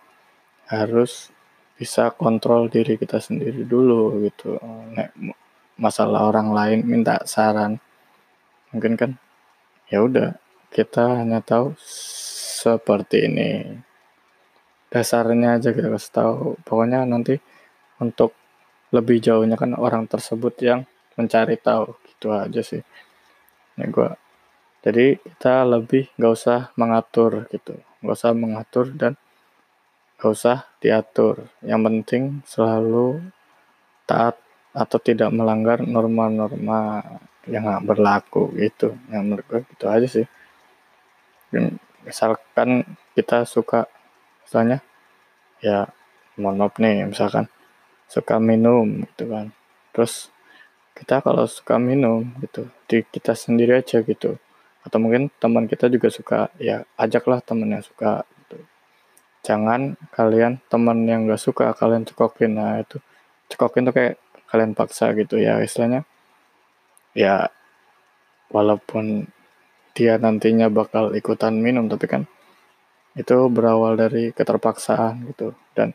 harus 0.67 1.31
bisa 1.79 2.11
kontrol 2.11 2.67
diri 2.67 2.99
kita 2.99 3.19
sendiri 3.21 3.63
dulu 3.63 4.19
gitu. 4.27 4.59
Nek, 4.95 5.11
masalah 5.77 6.27
orang 6.27 6.51
lain 6.51 6.79
minta 6.83 7.21
saran 7.29 7.77
mungkin 8.73 8.97
kan 8.99 9.11
ya 9.87 10.03
udah 10.03 10.35
kita 10.73 11.23
hanya 11.23 11.39
tahu 11.39 11.71
seperti 12.61 13.31
ini. 13.31 13.49
Dasarnya 14.87 15.59
aja 15.59 15.71
kita 15.71 15.91
kasih 15.91 16.11
tahu. 16.11 16.39
Pokoknya 16.63 17.03
nanti 17.07 17.39
untuk 17.99 18.35
lebih 18.95 19.19
jauhnya 19.19 19.59
kan 19.59 19.75
orang 19.75 20.07
tersebut 20.07 20.53
yang 20.63 20.79
mencari 21.19 21.59
tahu 21.59 21.97
gitu 22.07 22.31
aja 22.31 22.61
sih. 22.63 22.81
Ini 23.77 23.85
gue 23.91 24.09
jadi 24.85 25.19
kita 25.19 25.67
lebih 25.67 26.07
nggak 26.15 26.33
usah 26.33 26.71
mengatur 26.79 27.49
gitu. 27.51 27.75
Nggak 27.99 28.15
usah 28.15 28.31
mengatur 28.31 28.85
dan 28.95 29.13
nggak 30.17 30.31
usah 30.31 30.57
diatur. 30.79 31.49
Yang 31.65 31.81
penting 31.83 32.23
selalu 32.47 33.19
taat 34.07 34.39
atau 34.71 34.97
tidak 35.01 35.33
melanggar 35.33 35.83
norma-norma 35.83 37.03
yang 37.49 37.67
nggak 37.67 37.83
berlaku 37.83 38.53
gitu. 38.55 38.95
Yang 39.11 39.21
menurut 39.25 39.45
gue 39.49 39.61
gitu 39.75 39.85
aja 39.91 40.07
sih. 40.07 40.27
Dan 41.51 41.75
misalkan 42.07 42.87
kita 43.11 43.43
suka 43.43 43.89
misalnya 44.47 44.79
ya 45.59 45.89
mohon 46.39 46.55
maaf 46.55 46.79
nih 46.79 47.03
misalkan 47.03 47.51
suka 48.07 48.39
minum 48.39 49.03
gitu 49.03 49.27
kan. 49.27 49.51
Terus 49.91 50.31
kita 50.97 51.21
kalau 51.21 51.45
suka 51.45 51.77
minum 51.77 52.25
gitu 52.41 52.65
di 52.89 53.05
kita 53.05 53.37
sendiri 53.37 53.77
aja 53.77 54.01
gitu. 54.01 54.39
Atau 54.81 54.97
mungkin 55.03 55.29
teman 55.37 55.67
kita 55.67 55.91
juga 55.91 56.07
suka 56.09 56.49
ya 56.57 56.87
ajaklah 56.97 57.43
teman 57.43 57.77
yang 57.77 57.83
suka 57.83 58.23
gitu. 58.43 58.57
Jangan 59.45 59.99
kalian 60.15 60.63
teman 60.71 61.05
yang 61.05 61.27
gak 61.27 61.43
suka 61.43 61.75
kalian 61.75 62.07
cekokin. 62.07 62.57
Nah 62.57 62.81
itu 62.81 62.97
cekokin 63.51 63.91
tuh 63.91 63.93
kayak 63.93 64.15
kalian 64.49 64.73
paksa 64.73 65.11
gitu. 65.13 65.37
Ya 65.37 65.59
istilahnya 65.59 66.07
ya 67.13 67.51
walaupun 68.49 69.27
dia 69.91 70.15
nantinya 70.15 70.71
bakal 70.71 71.11
ikutan 71.17 71.57
minum 71.59 71.89
tapi 71.91 72.05
kan 72.07 72.23
itu 73.17 73.49
berawal 73.49 73.99
dari 73.99 74.31
keterpaksaan 74.31 75.27
gitu. 75.29 75.51
Dan 75.75 75.91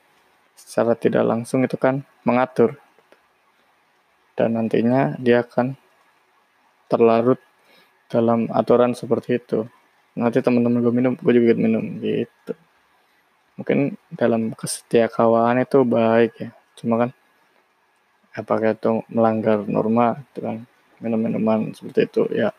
secara 0.57 0.97
tidak 0.97 1.25
langsung 1.27 1.65
itu 1.65 1.77
kan 1.77 2.05
mengatur. 2.25 2.79
Dan 4.33 4.57
nantinya 4.57 5.17
dia 5.21 5.45
akan 5.45 5.77
terlarut 6.89 7.41
dalam 8.09 8.49
aturan 8.53 8.93
seperti 8.93 9.41
itu. 9.41 9.65
Nanti 10.17 10.45
teman-teman 10.45 10.85
gue 10.85 10.93
minum 10.93 11.13
gue 11.17 11.33
juga 11.33 11.57
minum 11.57 11.85
gitu. 12.01 12.53
Mungkin 13.57 13.97
dalam 14.13 14.53
kesetiakawanan 14.53 15.65
itu 15.65 15.81
baik 15.85 16.33
ya. 16.37 16.51
Cuma 16.77 17.01
kan 17.01 17.11
apakah 18.33 18.77
itu 18.77 19.05
melanggar 19.13 19.65
norma 19.65 20.21
gitu 20.33 20.45
kan. 20.45 20.57
Minum-minuman 21.01 21.73
seperti 21.73 22.01
itu 22.09 22.23
ya. 22.33 22.53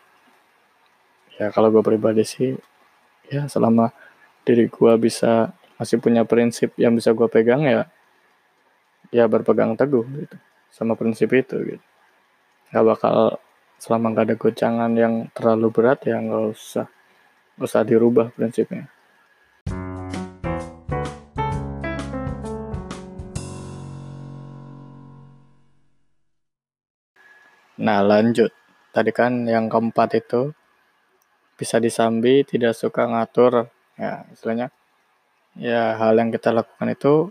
Ya 1.38 1.50
kalau 1.50 1.70
gue 1.74 1.82
pribadi 1.82 2.22
sih 2.22 2.54
ya 3.26 3.50
selama 3.50 3.90
diri 4.44 4.68
gue 4.68 4.92
bisa 5.00 5.50
masih 5.74 5.98
punya 5.98 6.22
prinsip 6.22 6.70
yang 6.78 6.94
bisa 6.94 7.10
gue 7.10 7.26
pegang 7.26 7.66
ya 7.66 7.90
ya 9.10 9.26
berpegang 9.26 9.74
teguh 9.74 10.06
gitu 10.06 10.36
sama 10.70 10.98
prinsip 10.98 11.30
itu 11.34 11.54
gitu. 11.62 11.84
Nggak 12.70 12.84
bakal 12.94 13.38
selama 13.78 14.14
nggak 14.14 14.26
ada 14.26 14.36
gocangan 14.38 14.90
yang 14.94 15.14
terlalu 15.34 15.70
berat 15.70 16.02
ya 16.06 16.18
nggak 16.18 16.54
usah 16.54 16.86
nggak 17.58 17.68
usah 17.70 17.82
dirubah 17.86 18.26
prinsipnya. 18.34 18.90
Nah 27.74 28.00
lanjut, 28.06 28.54
tadi 28.94 29.10
kan 29.10 29.50
yang 29.50 29.66
keempat 29.66 30.22
itu 30.22 30.54
bisa 31.58 31.82
disambi 31.82 32.46
tidak 32.46 32.74
suka 32.78 33.06
ngatur, 33.06 33.66
ya 33.98 34.26
istilahnya 34.30 34.70
ya 35.58 35.94
hal 35.98 36.18
yang 36.18 36.30
kita 36.34 36.50
lakukan 36.50 36.88
itu 36.90 37.30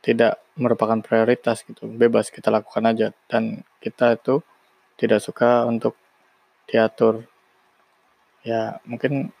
tidak 0.00 0.40
merupakan 0.56 0.98
prioritas 1.00 1.62
gitu, 1.64 1.86
bebas 1.88 2.32
kita 2.32 2.48
lakukan 2.48 2.84
aja. 2.88 3.08
Dan 3.28 3.64
kita 3.80 4.16
itu 4.16 4.40
tidak 5.00 5.20
suka 5.24 5.64
untuk 5.68 5.96
diatur. 6.68 7.24
Ya 8.44 8.80
mungkin 8.88 9.32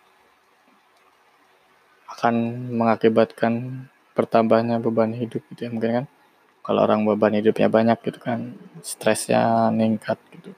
akan 2.10 2.34
mengakibatkan 2.76 3.86
bertambahnya 4.12 4.82
beban 4.82 5.16
hidup 5.16 5.40
gitu 5.54 5.68
ya 5.68 5.70
mungkin 5.72 5.92
kan. 6.04 6.06
Kalau 6.60 6.84
orang 6.84 7.08
beban 7.08 7.32
hidupnya 7.32 7.72
banyak 7.72 7.98
gitu 8.04 8.20
kan 8.20 8.52
stresnya 8.84 9.72
meningkat 9.72 10.20
gitu. 10.36 10.52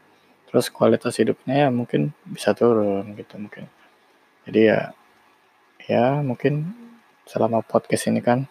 Terus 0.50 0.66
kualitas 0.68 1.14
hidupnya 1.16 1.66
ya 1.66 1.68
mungkin 1.70 2.10
bisa 2.26 2.50
turun 2.52 3.14
gitu 3.14 3.38
mungkin. 3.38 3.70
Jadi 4.44 4.60
ya 4.66 4.80
ya 5.86 6.18
mungkin 6.22 6.81
selama 7.26 7.62
podcast 7.62 8.10
ini 8.10 8.20
kan 8.22 8.46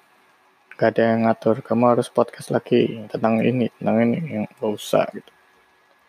gak 0.75 0.97
ada 0.97 1.13
yang 1.15 1.29
ngatur. 1.29 1.61
Kamu 1.61 1.93
harus 1.93 2.09
podcast 2.09 2.49
lagi 2.49 3.05
tentang 3.11 3.43
ini 3.45 3.69
tentang 3.77 3.97
ini 4.01 4.17
yang 4.41 4.45
gak 4.49 4.71
usah 4.71 5.05
gitu. 5.13 5.31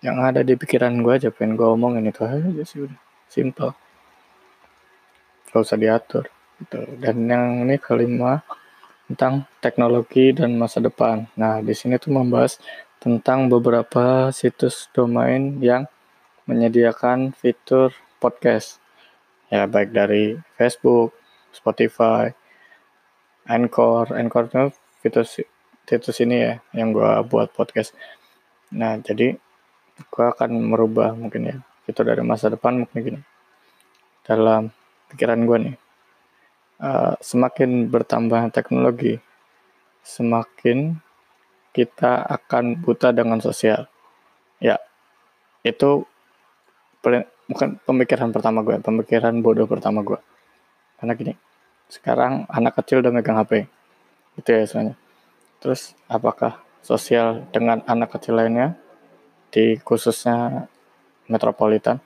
Yang 0.02 0.16
ada 0.18 0.40
di 0.42 0.54
pikiran 0.58 0.98
gue 1.04 1.12
aja 1.14 1.28
pengen 1.30 1.54
gue 1.54 1.68
omongin 1.68 2.08
itu 2.08 2.24
aja 2.24 2.64
sih 2.64 2.88
udah. 2.88 3.00
Simple. 3.28 3.72
Gak 5.52 5.60
usah 5.60 5.78
diatur 5.78 6.26
gitu. 6.62 6.80
Dan 6.98 7.28
yang 7.28 7.66
ini 7.66 7.76
kelima 7.76 8.40
tentang 9.10 9.44
teknologi 9.60 10.32
dan 10.32 10.56
masa 10.56 10.80
depan. 10.80 11.28
Nah, 11.36 11.60
di 11.60 11.74
sini 11.76 12.00
tuh 12.00 12.14
membahas 12.14 12.56
tentang 13.02 13.50
beberapa 13.50 14.30
situs 14.30 14.88
domain 14.94 15.58
yang 15.60 15.90
menyediakan 16.46 17.34
fitur 17.34 17.92
podcast. 18.22 18.78
Ya, 19.52 19.68
baik 19.68 19.92
dari 19.92 20.40
Facebook, 20.56 21.12
Spotify, 21.52 22.32
Anchor. 23.48 24.14
Anchor 24.14 24.44
itu 24.50 24.62
fitur 25.02 25.24
situs 25.86 26.16
ini 26.22 26.36
ya 26.38 26.54
yang 26.74 26.94
gue 26.94 27.10
buat 27.26 27.50
podcast. 27.50 27.94
Nah, 28.72 28.98
jadi 29.02 29.36
gue 29.98 30.26
akan 30.26 30.50
merubah 30.72 31.12
mungkin 31.12 31.42
ya 31.48 31.56
fitur 31.84 32.06
dari 32.08 32.22
masa 32.22 32.48
depan 32.48 32.82
mungkin 32.82 32.98
gini. 33.02 33.20
Dalam 34.22 34.70
pikiran 35.10 35.42
gue 35.44 35.58
nih 35.70 35.76
uh, 36.82 37.14
semakin 37.18 37.90
bertambah 37.90 38.54
teknologi, 38.54 39.18
semakin 40.06 40.98
kita 41.74 42.22
akan 42.26 42.78
buta 42.78 43.10
dengan 43.10 43.42
sosial. 43.42 43.90
Ya, 44.62 44.78
itu 45.66 46.06
bukan 47.50 47.82
pemikiran 47.82 48.30
pertama 48.30 48.62
gue, 48.62 48.78
pemikiran 48.78 49.42
bodoh 49.42 49.66
pertama 49.66 50.06
gue. 50.06 50.20
Karena 51.02 51.12
gini, 51.18 51.34
sekarang 51.92 52.48
anak 52.48 52.80
kecil 52.80 53.04
udah 53.04 53.12
megang 53.12 53.36
HP, 53.36 53.68
gitu 54.40 54.48
ya 54.48 54.64
sebenarnya. 54.64 54.96
Terus 55.60 55.92
apakah 56.08 56.64
sosial 56.80 57.44
dengan 57.52 57.84
anak 57.84 58.16
kecil 58.16 58.40
lainnya 58.40 58.80
di 59.52 59.76
khususnya 59.84 60.64
metropolitan 61.28 62.00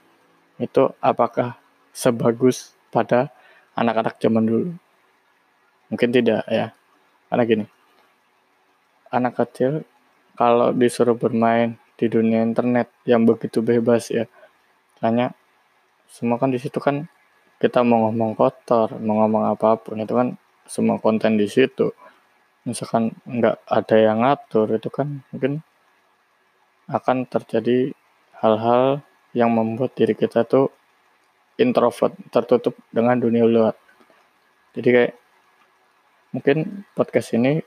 itu 0.59 0.91
apakah 0.99 1.55
sebagus 1.95 2.75
pada 2.91 3.31
anak-anak 3.79 4.19
zaman 4.19 4.43
dulu? 4.43 4.69
Mungkin 5.87 6.11
tidak 6.11 6.43
ya. 6.51 6.75
Karena 7.31 7.43
gini, 7.47 7.65
anak 9.07 9.39
kecil 9.39 9.87
kalau 10.35 10.75
disuruh 10.75 11.15
bermain 11.15 11.79
di 11.95 12.11
dunia 12.11 12.43
internet 12.43 12.91
yang 13.07 13.23
begitu 13.23 13.63
bebas 13.63 14.11
ya, 14.11 14.27
hanya 14.99 15.31
semua 16.11 16.35
kan 16.35 16.51
di 16.51 16.59
situ 16.59 16.77
kan 16.83 17.07
kita 17.57 17.81
mau 17.81 18.09
ngomong 18.09 18.37
kotor, 18.37 19.01
mau 19.01 19.25
ngomong 19.25 19.53
apa 19.57 19.81
pun 19.81 19.97
itu 19.97 20.13
kan 20.13 20.37
semua 20.69 21.01
konten 21.01 21.37
di 21.41 21.49
situ. 21.49 21.89
Misalkan 22.67 23.15
nggak 23.25 23.65
ada 23.65 23.95
yang 23.97 24.21
ngatur 24.21 24.77
itu 24.77 24.89
kan 24.93 25.25
mungkin 25.33 25.65
akan 26.87 27.25
terjadi 27.25 27.91
hal-hal 28.39 29.01
yang 29.33 29.51
membuat 29.51 29.97
diri 29.97 30.13
kita 30.13 30.45
tuh 30.45 30.71
introvert, 31.57 32.13
tertutup 32.29 32.77
dengan 32.93 33.17
dunia 33.17 33.43
luar. 33.43 33.73
Jadi 34.77 34.89
kayak 34.93 35.13
mungkin 36.31 36.85
podcast 36.93 37.33
ini 37.33 37.57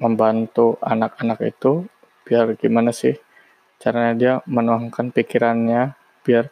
membantu 0.00 0.80
anak-anak 0.80 1.38
itu 1.44 1.84
biar 2.24 2.56
gimana 2.56 2.94
sih 2.94 3.12
caranya 3.76 4.12
dia 4.14 4.32
menuangkan 4.48 5.12
pikirannya 5.12 5.92
biar 6.22 6.48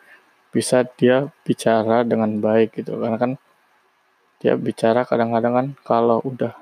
bisa 0.54 0.82
dia 0.98 1.30
bicara 1.46 2.02
dengan 2.06 2.38
baik 2.42 2.82
gitu. 2.82 2.98
Karena 2.98 3.18
kan 3.18 3.32
dia 4.42 4.54
bicara 4.56 5.04
kadang-kadang 5.06 5.52
kan 5.52 5.66
kalau 5.84 6.18
udah 6.24 6.54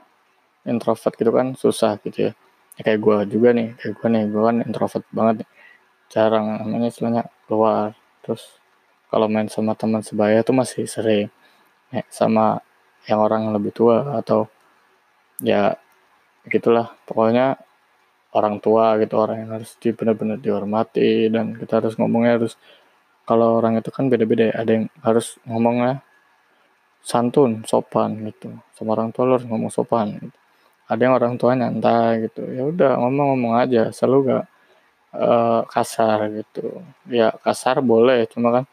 introvert 0.68 1.14
gitu 1.16 1.30
kan 1.32 1.54
susah 1.54 1.96
gitu 2.04 2.30
ya, 2.30 2.32
ya 2.76 2.80
kayak 2.84 3.00
gue 3.00 3.16
juga 3.32 3.48
nih 3.54 3.68
kayak 3.78 3.92
gue 3.96 4.08
nih 4.12 4.22
gue 4.28 4.42
kan 4.42 4.56
introvert 4.66 5.04
banget 5.14 5.34
nih. 5.44 5.50
jarang 6.08 6.46
namanya 6.64 6.88
istilahnya 6.88 7.22
keluar. 7.44 7.92
Terus 8.24 8.42
kalau 9.12 9.28
main 9.28 9.48
sama 9.52 9.76
teman 9.76 10.00
sebaya 10.00 10.40
tuh 10.44 10.56
masih 10.56 10.84
sering. 10.88 11.28
Ya, 11.92 12.04
sama 12.12 12.60
yang 13.08 13.20
orang 13.24 13.48
yang 13.48 13.54
lebih 13.56 13.72
tua 13.76 14.20
atau 14.20 14.48
ya 15.44 15.76
gitulah. 16.48 16.96
Pokoknya 17.08 17.60
orang 18.36 18.60
tua 18.60 18.96
gitu 19.00 19.14
orang 19.16 19.44
yang 19.44 19.50
harus 19.60 19.76
di 19.80 19.88
benar-benar 19.96 20.38
dihormati 20.40 21.32
dan 21.32 21.56
kita 21.56 21.80
harus 21.80 21.96
ngomongnya 21.96 22.40
harus 22.40 22.54
kalau 23.28 23.60
orang 23.60 23.76
itu 23.76 23.92
kan 23.92 24.08
beda-beda 24.08 24.48
ya. 24.48 24.54
Ada 24.64 24.70
yang 24.80 24.84
harus 25.04 25.36
ngomongnya 25.44 26.00
santun 27.04 27.60
sopan 27.68 28.24
gitu. 28.24 28.56
Sama 28.72 28.96
orang 28.96 29.12
tua 29.12 29.36
harus 29.36 29.44
ngomong 29.44 29.68
sopan 29.68 30.16
gitu. 30.16 30.38
ada 30.88 31.00
yang 31.04 31.14
orang 31.20 31.36
tua 31.36 31.52
nyantai 31.52 32.32
gitu. 32.32 32.48
Ya 32.48 32.64
udah 32.64 32.96
ngomong-ngomong 32.96 33.60
aja. 33.60 33.92
Selalu 33.92 34.16
gak 34.32 34.44
uh, 35.12 35.62
kasar 35.68 36.32
gitu. 36.32 36.80
Ya 37.12 37.28
kasar 37.44 37.84
boleh. 37.84 38.24
Cuma 38.32 38.48
kan 38.56 38.64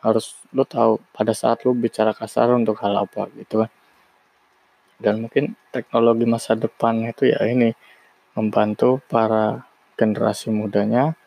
harus 0.00 0.40
lu 0.56 0.64
tahu 0.64 0.96
pada 1.12 1.36
saat 1.36 1.68
lu 1.68 1.76
bicara 1.76 2.16
kasar 2.16 2.48
untuk 2.56 2.80
hal 2.80 2.96
apa 2.96 3.28
gitu 3.36 3.68
kan. 3.68 3.70
Dan 4.96 5.28
mungkin 5.28 5.54
teknologi 5.70 6.24
masa 6.24 6.56
depan 6.56 7.04
itu 7.04 7.28
ya 7.28 7.44
ini 7.44 7.76
membantu 8.32 9.04
para 9.12 9.68
generasi 9.98 10.48
mudanya 10.54 11.18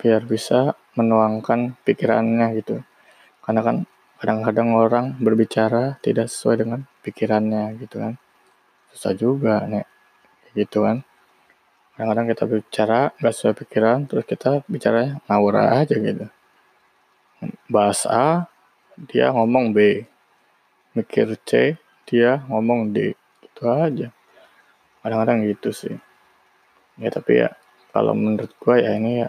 biar 0.00 0.24
bisa 0.26 0.76
menuangkan 0.94 1.78
pikirannya 1.82 2.58
gitu. 2.58 2.82
Karena 3.42 3.60
kan 3.62 3.76
kadang-kadang 4.18 4.72
orang 4.72 5.06
berbicara 5.20 5.98
tidak 6.00 6.30
sesuai 6.30 6.64
dengan 6.64 6.80
pikirannya 7.04 7.76
gitu 7.82 8.00
kan. 8.00 8.14
Susah 8.94 9.12
juga 9.14 9.66
nek. 9.66 9.86
Gitu 10.54 10.86
kan. 10.86 11.02
Kadang-kadang 11.94 12.26
kita 12.34 12.44
bicara 12.50 13.00
nggak 13.18 13.34
sesuai 13.34 13.54
pikiran 13.66 13.98
terus 14.10 14.26
kita 14.26 14.66
bicara 14.66 15.18
ngawur 15.30 15.54
aja 15.62 15.94
gitu. 15.94 16.26
Bahas 17.70 18.02
A 18.06 18.50
dia 18.98 19.30
ngomong 19.30 19.74
B. 19.74 20.02
Mikir 20.94 21.38
C 21.42 21.78
dia 22.06 22.42
ngomong 22.46 22.94
di 22.94 23.14
itu 23.42 23.62
aja. 23.66 24.10
Kadang-kadang 25.02 25.46
gitu 25.46 25.70
sih. 25.70 25.94
Ya 26.98 27.10
tapi 27.10 27.42
ya 27.42 27.54
kalau 27.94 28.14
menurut 28.14 28.50
gue 28.58 28.76
ya 28.78 28.98
ini 28.98 29.22
ya 29.22 29.28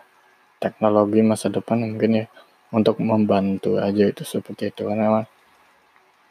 teknologi 0.66 1.22
masa 1.22 1.54
depan 1.54 1.78
mungkin 1.86 2.12
ya 2.22 2.26
untuk 2.74 2.98
membantu 2.98 3.78
aja 3.78 4.10
itu 4.10 4.26
seperti 4.26 4.74
itu. 4.74 4.82
Karena 4.90 5.06
memang 5.06 5.26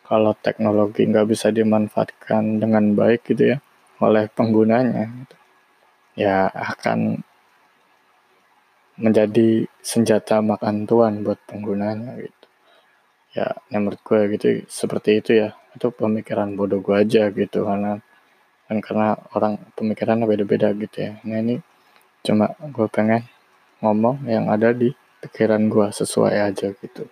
kalau 0.02 0.34
teknologi 0.34 1.06
nggak 1.06 1.30
bisa 1.30 1.54
dimanfaatkan 1.54 2.58
dengan 2.58 2.98
baik 2.98 3.22
gitu 3.30 3.54
ya 3.54 3.58
oleh 4.02 4.26
penggunanya 4.26 5.06
gitu, 5.06 5.36
ya 6.18 6.50
akan 6.50 7.22
menjadi 8.98 9.64
senjata 9.80 10.42
makan 10.42 10.84
tuan 10.84 11.22
buat 11.22 11.38
penggunanya 11.46 12.18
gitu. 12.18 12.46
Ya 13.38 13.54
menurut 13.70 13.98
gue 14.02 14.20
gitu 14.34 14.46
seperti 14.66 15.22
itu 15.22 15.30
ya. 15.46 15.48
Itu 15.74 15.90
pemikiran 15.90 16.54
bodoh 16.58 16.82
gue 16.82 16.94
aja 16.94 17.30
gitu 17.30 17.66
karena 17.66 17.98
kan 18.68 18.78
karena 18.80 19.08
orang 19.34 19.60
pemikirannya 19.74 20.26
beda-beda 20.28 20.70
gitu 20.76 20.96
ya. 21.00 21.12
Nah 21.26 21.38
ini 21.40 21.56
cuma 22.24 22.52
gue 22.60 22.86
pengen 22.92 23.24
ngomong 23.84 24.24
yang 24.24 24.48
ada 24.48 24.72
di 24.72 24.96
pikiran 25.20 25.68
gue 25.68 25.92
sesuai 25.92 26.34
aja 26.40 26.72
gitu. 26.72 27.04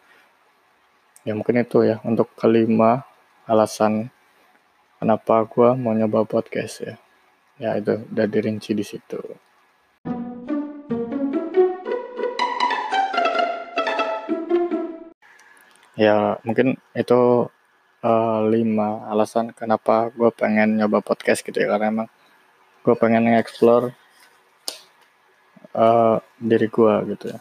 Ya 1.28 1.37
mungkin 1.37 1.61
itu 1.61 1.85
ya 1.85 2.00
untuk 2.02 2.32
kelima 2.35 3.04
alasan 3.44 4.08
kenapa 4.96 5.44
gue 5.44 5.76
mau 5.76 5.92
nyoba 5.92 6.24
podcast 6.24 6.80
ya. 6.80 6.94
Ya 7.61 7.76
itu 7.76 8.08
udah 8.08 8.26
dirinci 8.26 8.72
di 8.72 8.82
situ. 8.82 9.20
Ya 15.92 16.40
mungkin 16.42 16.80
itu 16.96 17.52
uh, 18.02 18.40
lima 18.48 19.06
alasan 19.12 19.54
kenapa 19.54 20.11
gue 20.11 20.32
pengen 20.35 20.80
nyoba 20.80 21.04
podcast 21.04 21.44
gitu 21.46 21.61
ya 21.61 21.70
karena 21.70 21.87
emang 21.92 22.08
gue 22.82 22.94
pengen 22.98 23.30
nge-explore 23.30 23.94
uh, 25.76 26.16
diri 26.38 26.68
gue 26.68 26.94
gitu 27.16 27.32
ya. 27.32 27.40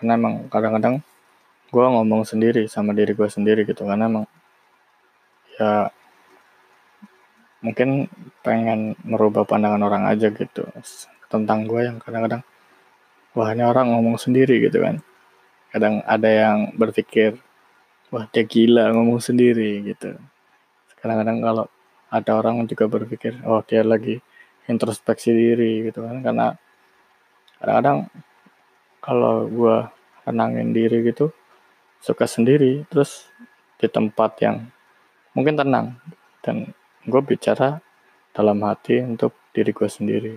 Karena 0.00 0.16
emang 0.16 0.48
kadang-kadang 0.48 1.04
gue 1.70 1.84
ngomong 1.86 2.24
sendiri 2.24 2.66
sama 2.66 2.96
diri 2.96 3.12
gue 3.12 3.28
sendiri 3.28 3.68
gitu. 3.68 3.84
Karena 3.84 4.08
emang 4.08 4.26
ya 5.60 5.92
mungkin 7.60 8.08
pengen 8.40 8.96
merubah 9.04 9.44
pandangan 9.44 9.84
orang 9.84 10.04
aja 10.08 10.32
gitu. 10.32 10.64
Tentang 11.28 11.68
gue 11.68 11.80
yang 11.84 11.96
kadang-kadang 12.00 12.42
wah 13.36 13.48
ini 13.52 13.62
orang 13.64 13.92
ngomong 13.92 14.16
sendiri 14.16 14.60
gitu 14.64 14.80
kan. 14.80 15.04
Kadang 15.70 16.02
ada 16.08 16.28
yang 16.28 16.74
berpikir 16.74 17.38
wah 18.10 18.26
dia 18.32 18.42
gila 18.42 18.90
ngomong 18.96 19.20
sendiri 19.22 19.84
gitu. 19.84 20.16
Kadang-kadang 20.98 21.38
kalau 21.44 21.66
ada 22.10 22.30
orang 22.34 22.66
juga 22.66 22.90
berpikir 22.90 23.38
oh 23.46 23.62
dia 23.62 23.86
lagi 23.86 24.18
introspeksi 24.66 25.30
diri 25.30 25.86
gitu 25.92 26.02
kan. 26.02 26.24
Karena 26.24 26.46
kadang-kadang 27.60 28.08
kalau 29.04 29.44
gue 29.46 29.76
tenangin 30.24 30.72
diri 30.72 31.04
gitu 31.04 31.28
suka 32.00 32.24
sendiri 32.24 32.88
terus 32.88 33.28
di 33.76 33.88
tempat 33.88 34.40
yang 34.40 34.68
mungkin 35.36 35.56
tenang. 35.60 35.86
Dan 36.40 36.72
gue 37.04 37.20
bicara 37.20 37.80
dalam 38.32 38.60
hati 38.64 39.04
untuk 39.04 39.36
diri 39.52 39.72
gue 39.76 39.88
sendiri. 39.88 40.34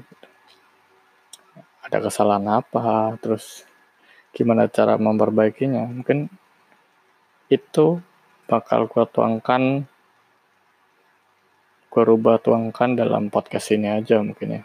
Ada 1.83 2.03
kesalahan 2.03 2.63
apa 2.63 3.15
terus 3.19 3.63
gimana 4.36 4.67
cara 4.67 4.99
memperbaikinya? 4.99 5.88
Mungkin 5.88 6.27
itu 7.47 8.03
bakal 8.47 8.91
gue 8.91 9.03
tuangkan 9.07 9.88
gue 11.93 12.03
rubah 12.03 12.41
tuangkan 12.41 12.97
dalam 12.97 13.29
podcast 13.29 13.69
ini 13.69 13.86
aja 13.86 14.17
mungkin 14.25 14.57
ya 14.57 14.62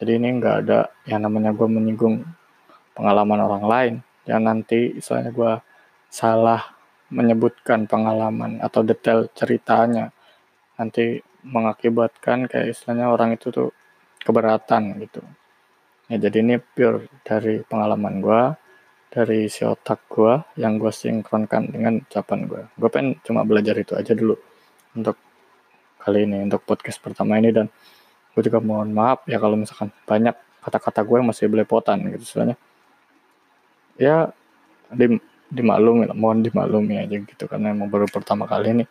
jadi 0.00 0.16
ini 0.16 0.40
nggak 0.40 0.56
ada 0.66 0.88
yang 1.04 1.28
namanya 1.28 1.52
gue 1.52 1.68
menyinggung 1.68 2.24
pengalaman 2.96 3.40
orang 3.44 3.64
lain 3.68 3.94
yang 4.24 4.42
nanti 4.42 4.96
misalnya 4.96 5.30
gue 5.30 5.52
salah 6.08 6.64
menyebutkan 7.12 7.84
pengalaman 7.84 8.58
atau 8.64 8.80
detail 8.80 9.28
ceritanya 9.36 10.10
nanti 10.80 11.20
mengakibatkan 11.44 12.48
kayak 12.48 12.72
istilahnya 12.72 13.12
orang 13.12 13.36
itu 13.36 13.52
tuh 13.52 13.70
keberatan 14.24 14.96
gitu 15.04 15.20
ya 16.08 16.16
jadi 16.16 16.42
ini 16.42 16.56
pure 16.58 17.06
dari 17.22 17.60
pengalaman 17.62 18.24
gue 18.24 18.42
dari 19.10 19.50
si 19.50 19.66
otak 19.66 20.06
gue 20.06 20.38
yang 20.62 20.78
gue 20.78 20.94
sinkronkan 20.94 21.74
dengan 21.74 21.98
ucapan 21.98 22.46
gue. 22.46 22.62
Gue 22.78 22.88
pengen 22.94 23.18
cuma 23.26 23.42
belajar 23.42 23.74
itu 23.74 23.98
aja 23.98 24.14
dulu 24.14 24.38
untuk 24.94 25.18
kali 25.98 26.24
ini, 26.24 26.46
untuk 26.46 26.62
podcast 26.62 27.02
pertama 27.02 27.36
ini 27.42 27.50
dan 27.50 27.66
gue 28.34 28.42
juga 28.46 28.58
mohon 28.62 28.94
maaf 28.94 29.26
ya 29.26 29.42
kalau 29.42 29.58
misalkan 29.58 29.90
banyak 30.06 30.34
kata-kata 30.62 31.02
gue 31.02 31.16
yang 31.18 31.28
masih 31.28 31.46
belepotan 31.50 31.98
gitu 32.14 32.24
soalnya. 32.24 32.56
Ya 33.98 34.30
di 34.90 35.18
dimaklumi 35.50 36.06
mohon 36.14 36.46
dimaklumi 36.46 37.02
aja 37.02 37.16
gitu 37.18 37.44
karena 37.50 37.74
emang 37.74 37.90
baru 37.90 38.06
pertama 38.06 38.46
kali 38.46 38.70
ini 38.70 38.84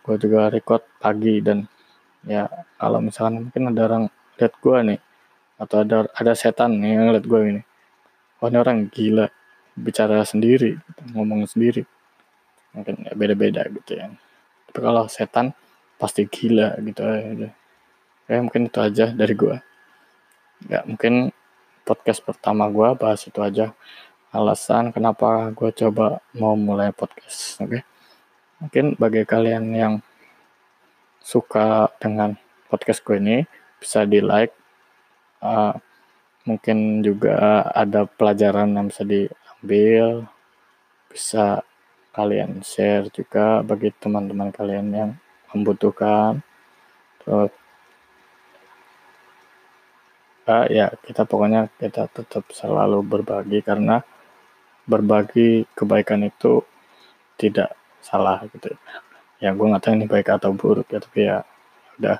gue 0.00 0.16
juga 0.16 0.48
record 0.48 0.80
pagi 0.96 1.44
dan 1.44 1.68
ya 2.24 2.48
kalau 2.80 3.04
misalkan 3.04 3.48
mungkin 3.48 3.62
ada 3.74 3.82
orang 3.84 4.04
lihat 4.40 4.54
gue 4.56 4.76
nih 4.92 5.00
atau 5.60 5.76
ada 5.84 6.08
ada 6.12 6.32
setan 6.32 6.80
yang 6.80 7.12
ngeliat 7.12 7.26
gue 7.28 7.40
ini. 7.52 7.62
Oh 8.40 8.48
ini 8.48 8.58
orang 8.60 8.88
gila 8.92 9.28
bicara 9.76 10.24
sendiri 10.24 10.76
ngomong 11.12 11.44
sendiri. 11.48 11.84
Mungkin 12.76 13.08
beda-beda 13.16 13.64
gitu 13.72 13.96
ya. 13.96 14.12
Tapi 14.68 14.78
kalau 14.80 15.08
setan 15.08 15.56
pasti 15.96 16.28
gila 16.28 16.76
gitu 16.84 17.00
aja 17.00 17.48
ya 18.26 18.42
mungkin 18.42 18.66
itu 18.66 18.78
aja 18.82 19.14
dari 19.14 19.34
gue 19.34 19.56
ya 20.66 20.82
mungkin 20.86 21.30
podcast 21.86 22.22
pertama 22.26 22.66
gue 22.66 22.88
bahas 22.98 23.22
itu 23.22 23.38
aja 23.38 23.70
alasan 24.34 24.90
kenapa 24.90 25.54
gue 25.54 25.70
coba 25.70 26.18
mau 26.34 26.58
mulai 26.58 26.90
podcast 26.90 27.62
oke 27.62 27.70
okay? 27.70 27.82
mungkin 28.58 28.84
bagi 28.98 29.22
kalian 29.22 29.64
yang 29.70 29.94
suka 31.22 31.90
dengan 32.02 32.34
podcast 32.66 33.02
gue 33.06 33.16
ini 33.18 33.36
bisa 33.78 34.02
di 34.02 34.18
like 34.18 34.54
uh, 35.42 35.78
mungkin 36.46 37.02
juga 37.06 37.66
ada 37.70 38.06
pelajaran 38.06 38.74
yang 38.74 38.90
bisa 38.90 39.02
diambil 39.06 40.26
bisa 41.10 41.62
kalian 42.10 42.64
share 42.64 43.06
juga 43.12 43.62
bagi 43.62 43.92
teman-teman 43.94 44.50
kalian 44.50 44.88
yang 44.90 45.10
membutuhkan 45.52 46.40
terus 47.22 47.52
ya 50.70 50.94
kita 51.02 51.26
pokoknya 51.26 51.68
kita 51.78 52.06
tetap 52.06 52.46
selalu 52.54 53.02
berbagi 53.02 53.60
karena 53.66 54.02
berbagi 54.86 55.66
kebaikan 55.74 56.22
itu 56.22 56.62
tidak 57.34 57.74
salah 57.98 58.46
gitu 58.54 58.70
ya 59.42 59.50
gue 59.50 59.66
nggak 59.66 59.82
tahu 59.82 59.94
ini 59.98 60.06
baik 60.06 60.30
atau 60.30 60.54
buruk 60.54 60.86
ya 60.88 60.98
tapi 61.02 61.20
ya 61.26 61.38
udah 61.98 62.18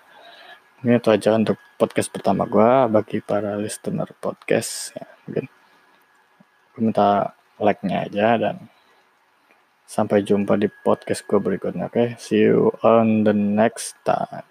ini 0.83 0.99
itu 0.99 1.09
aja 1.15 1.39
untuk 1.39 1.57
podcast 1.79 2.11
pertama 2.11 2.45
gue 2.51 2.71
bagi 2.91 3.23
para 3.23 3.55
listener 3.55 4.11
podcast 4.19 4.99
ya 4.99 5.07
mungkin 5.25 5.47
gue 6.75 6.81
minta 6.83 7.33
like-nya 7.62 8.11
aja 8.11 8.27
dan 8.37 8.57
Sampai 9.87 10.27
jumpa 10.27 10.59
di 10.59 10.67
podcast 10.67 11.23
gue 11.31 11.39
berikutnya. 11.39 11.87
Oke, 11.87 11.95
okay? 11.95 12.09
see 12.19 12.43
you 12.43 12.75
on 12.83 13.23
the 13.23 13.31
next 13.31 13.95
time. 14.03 14.43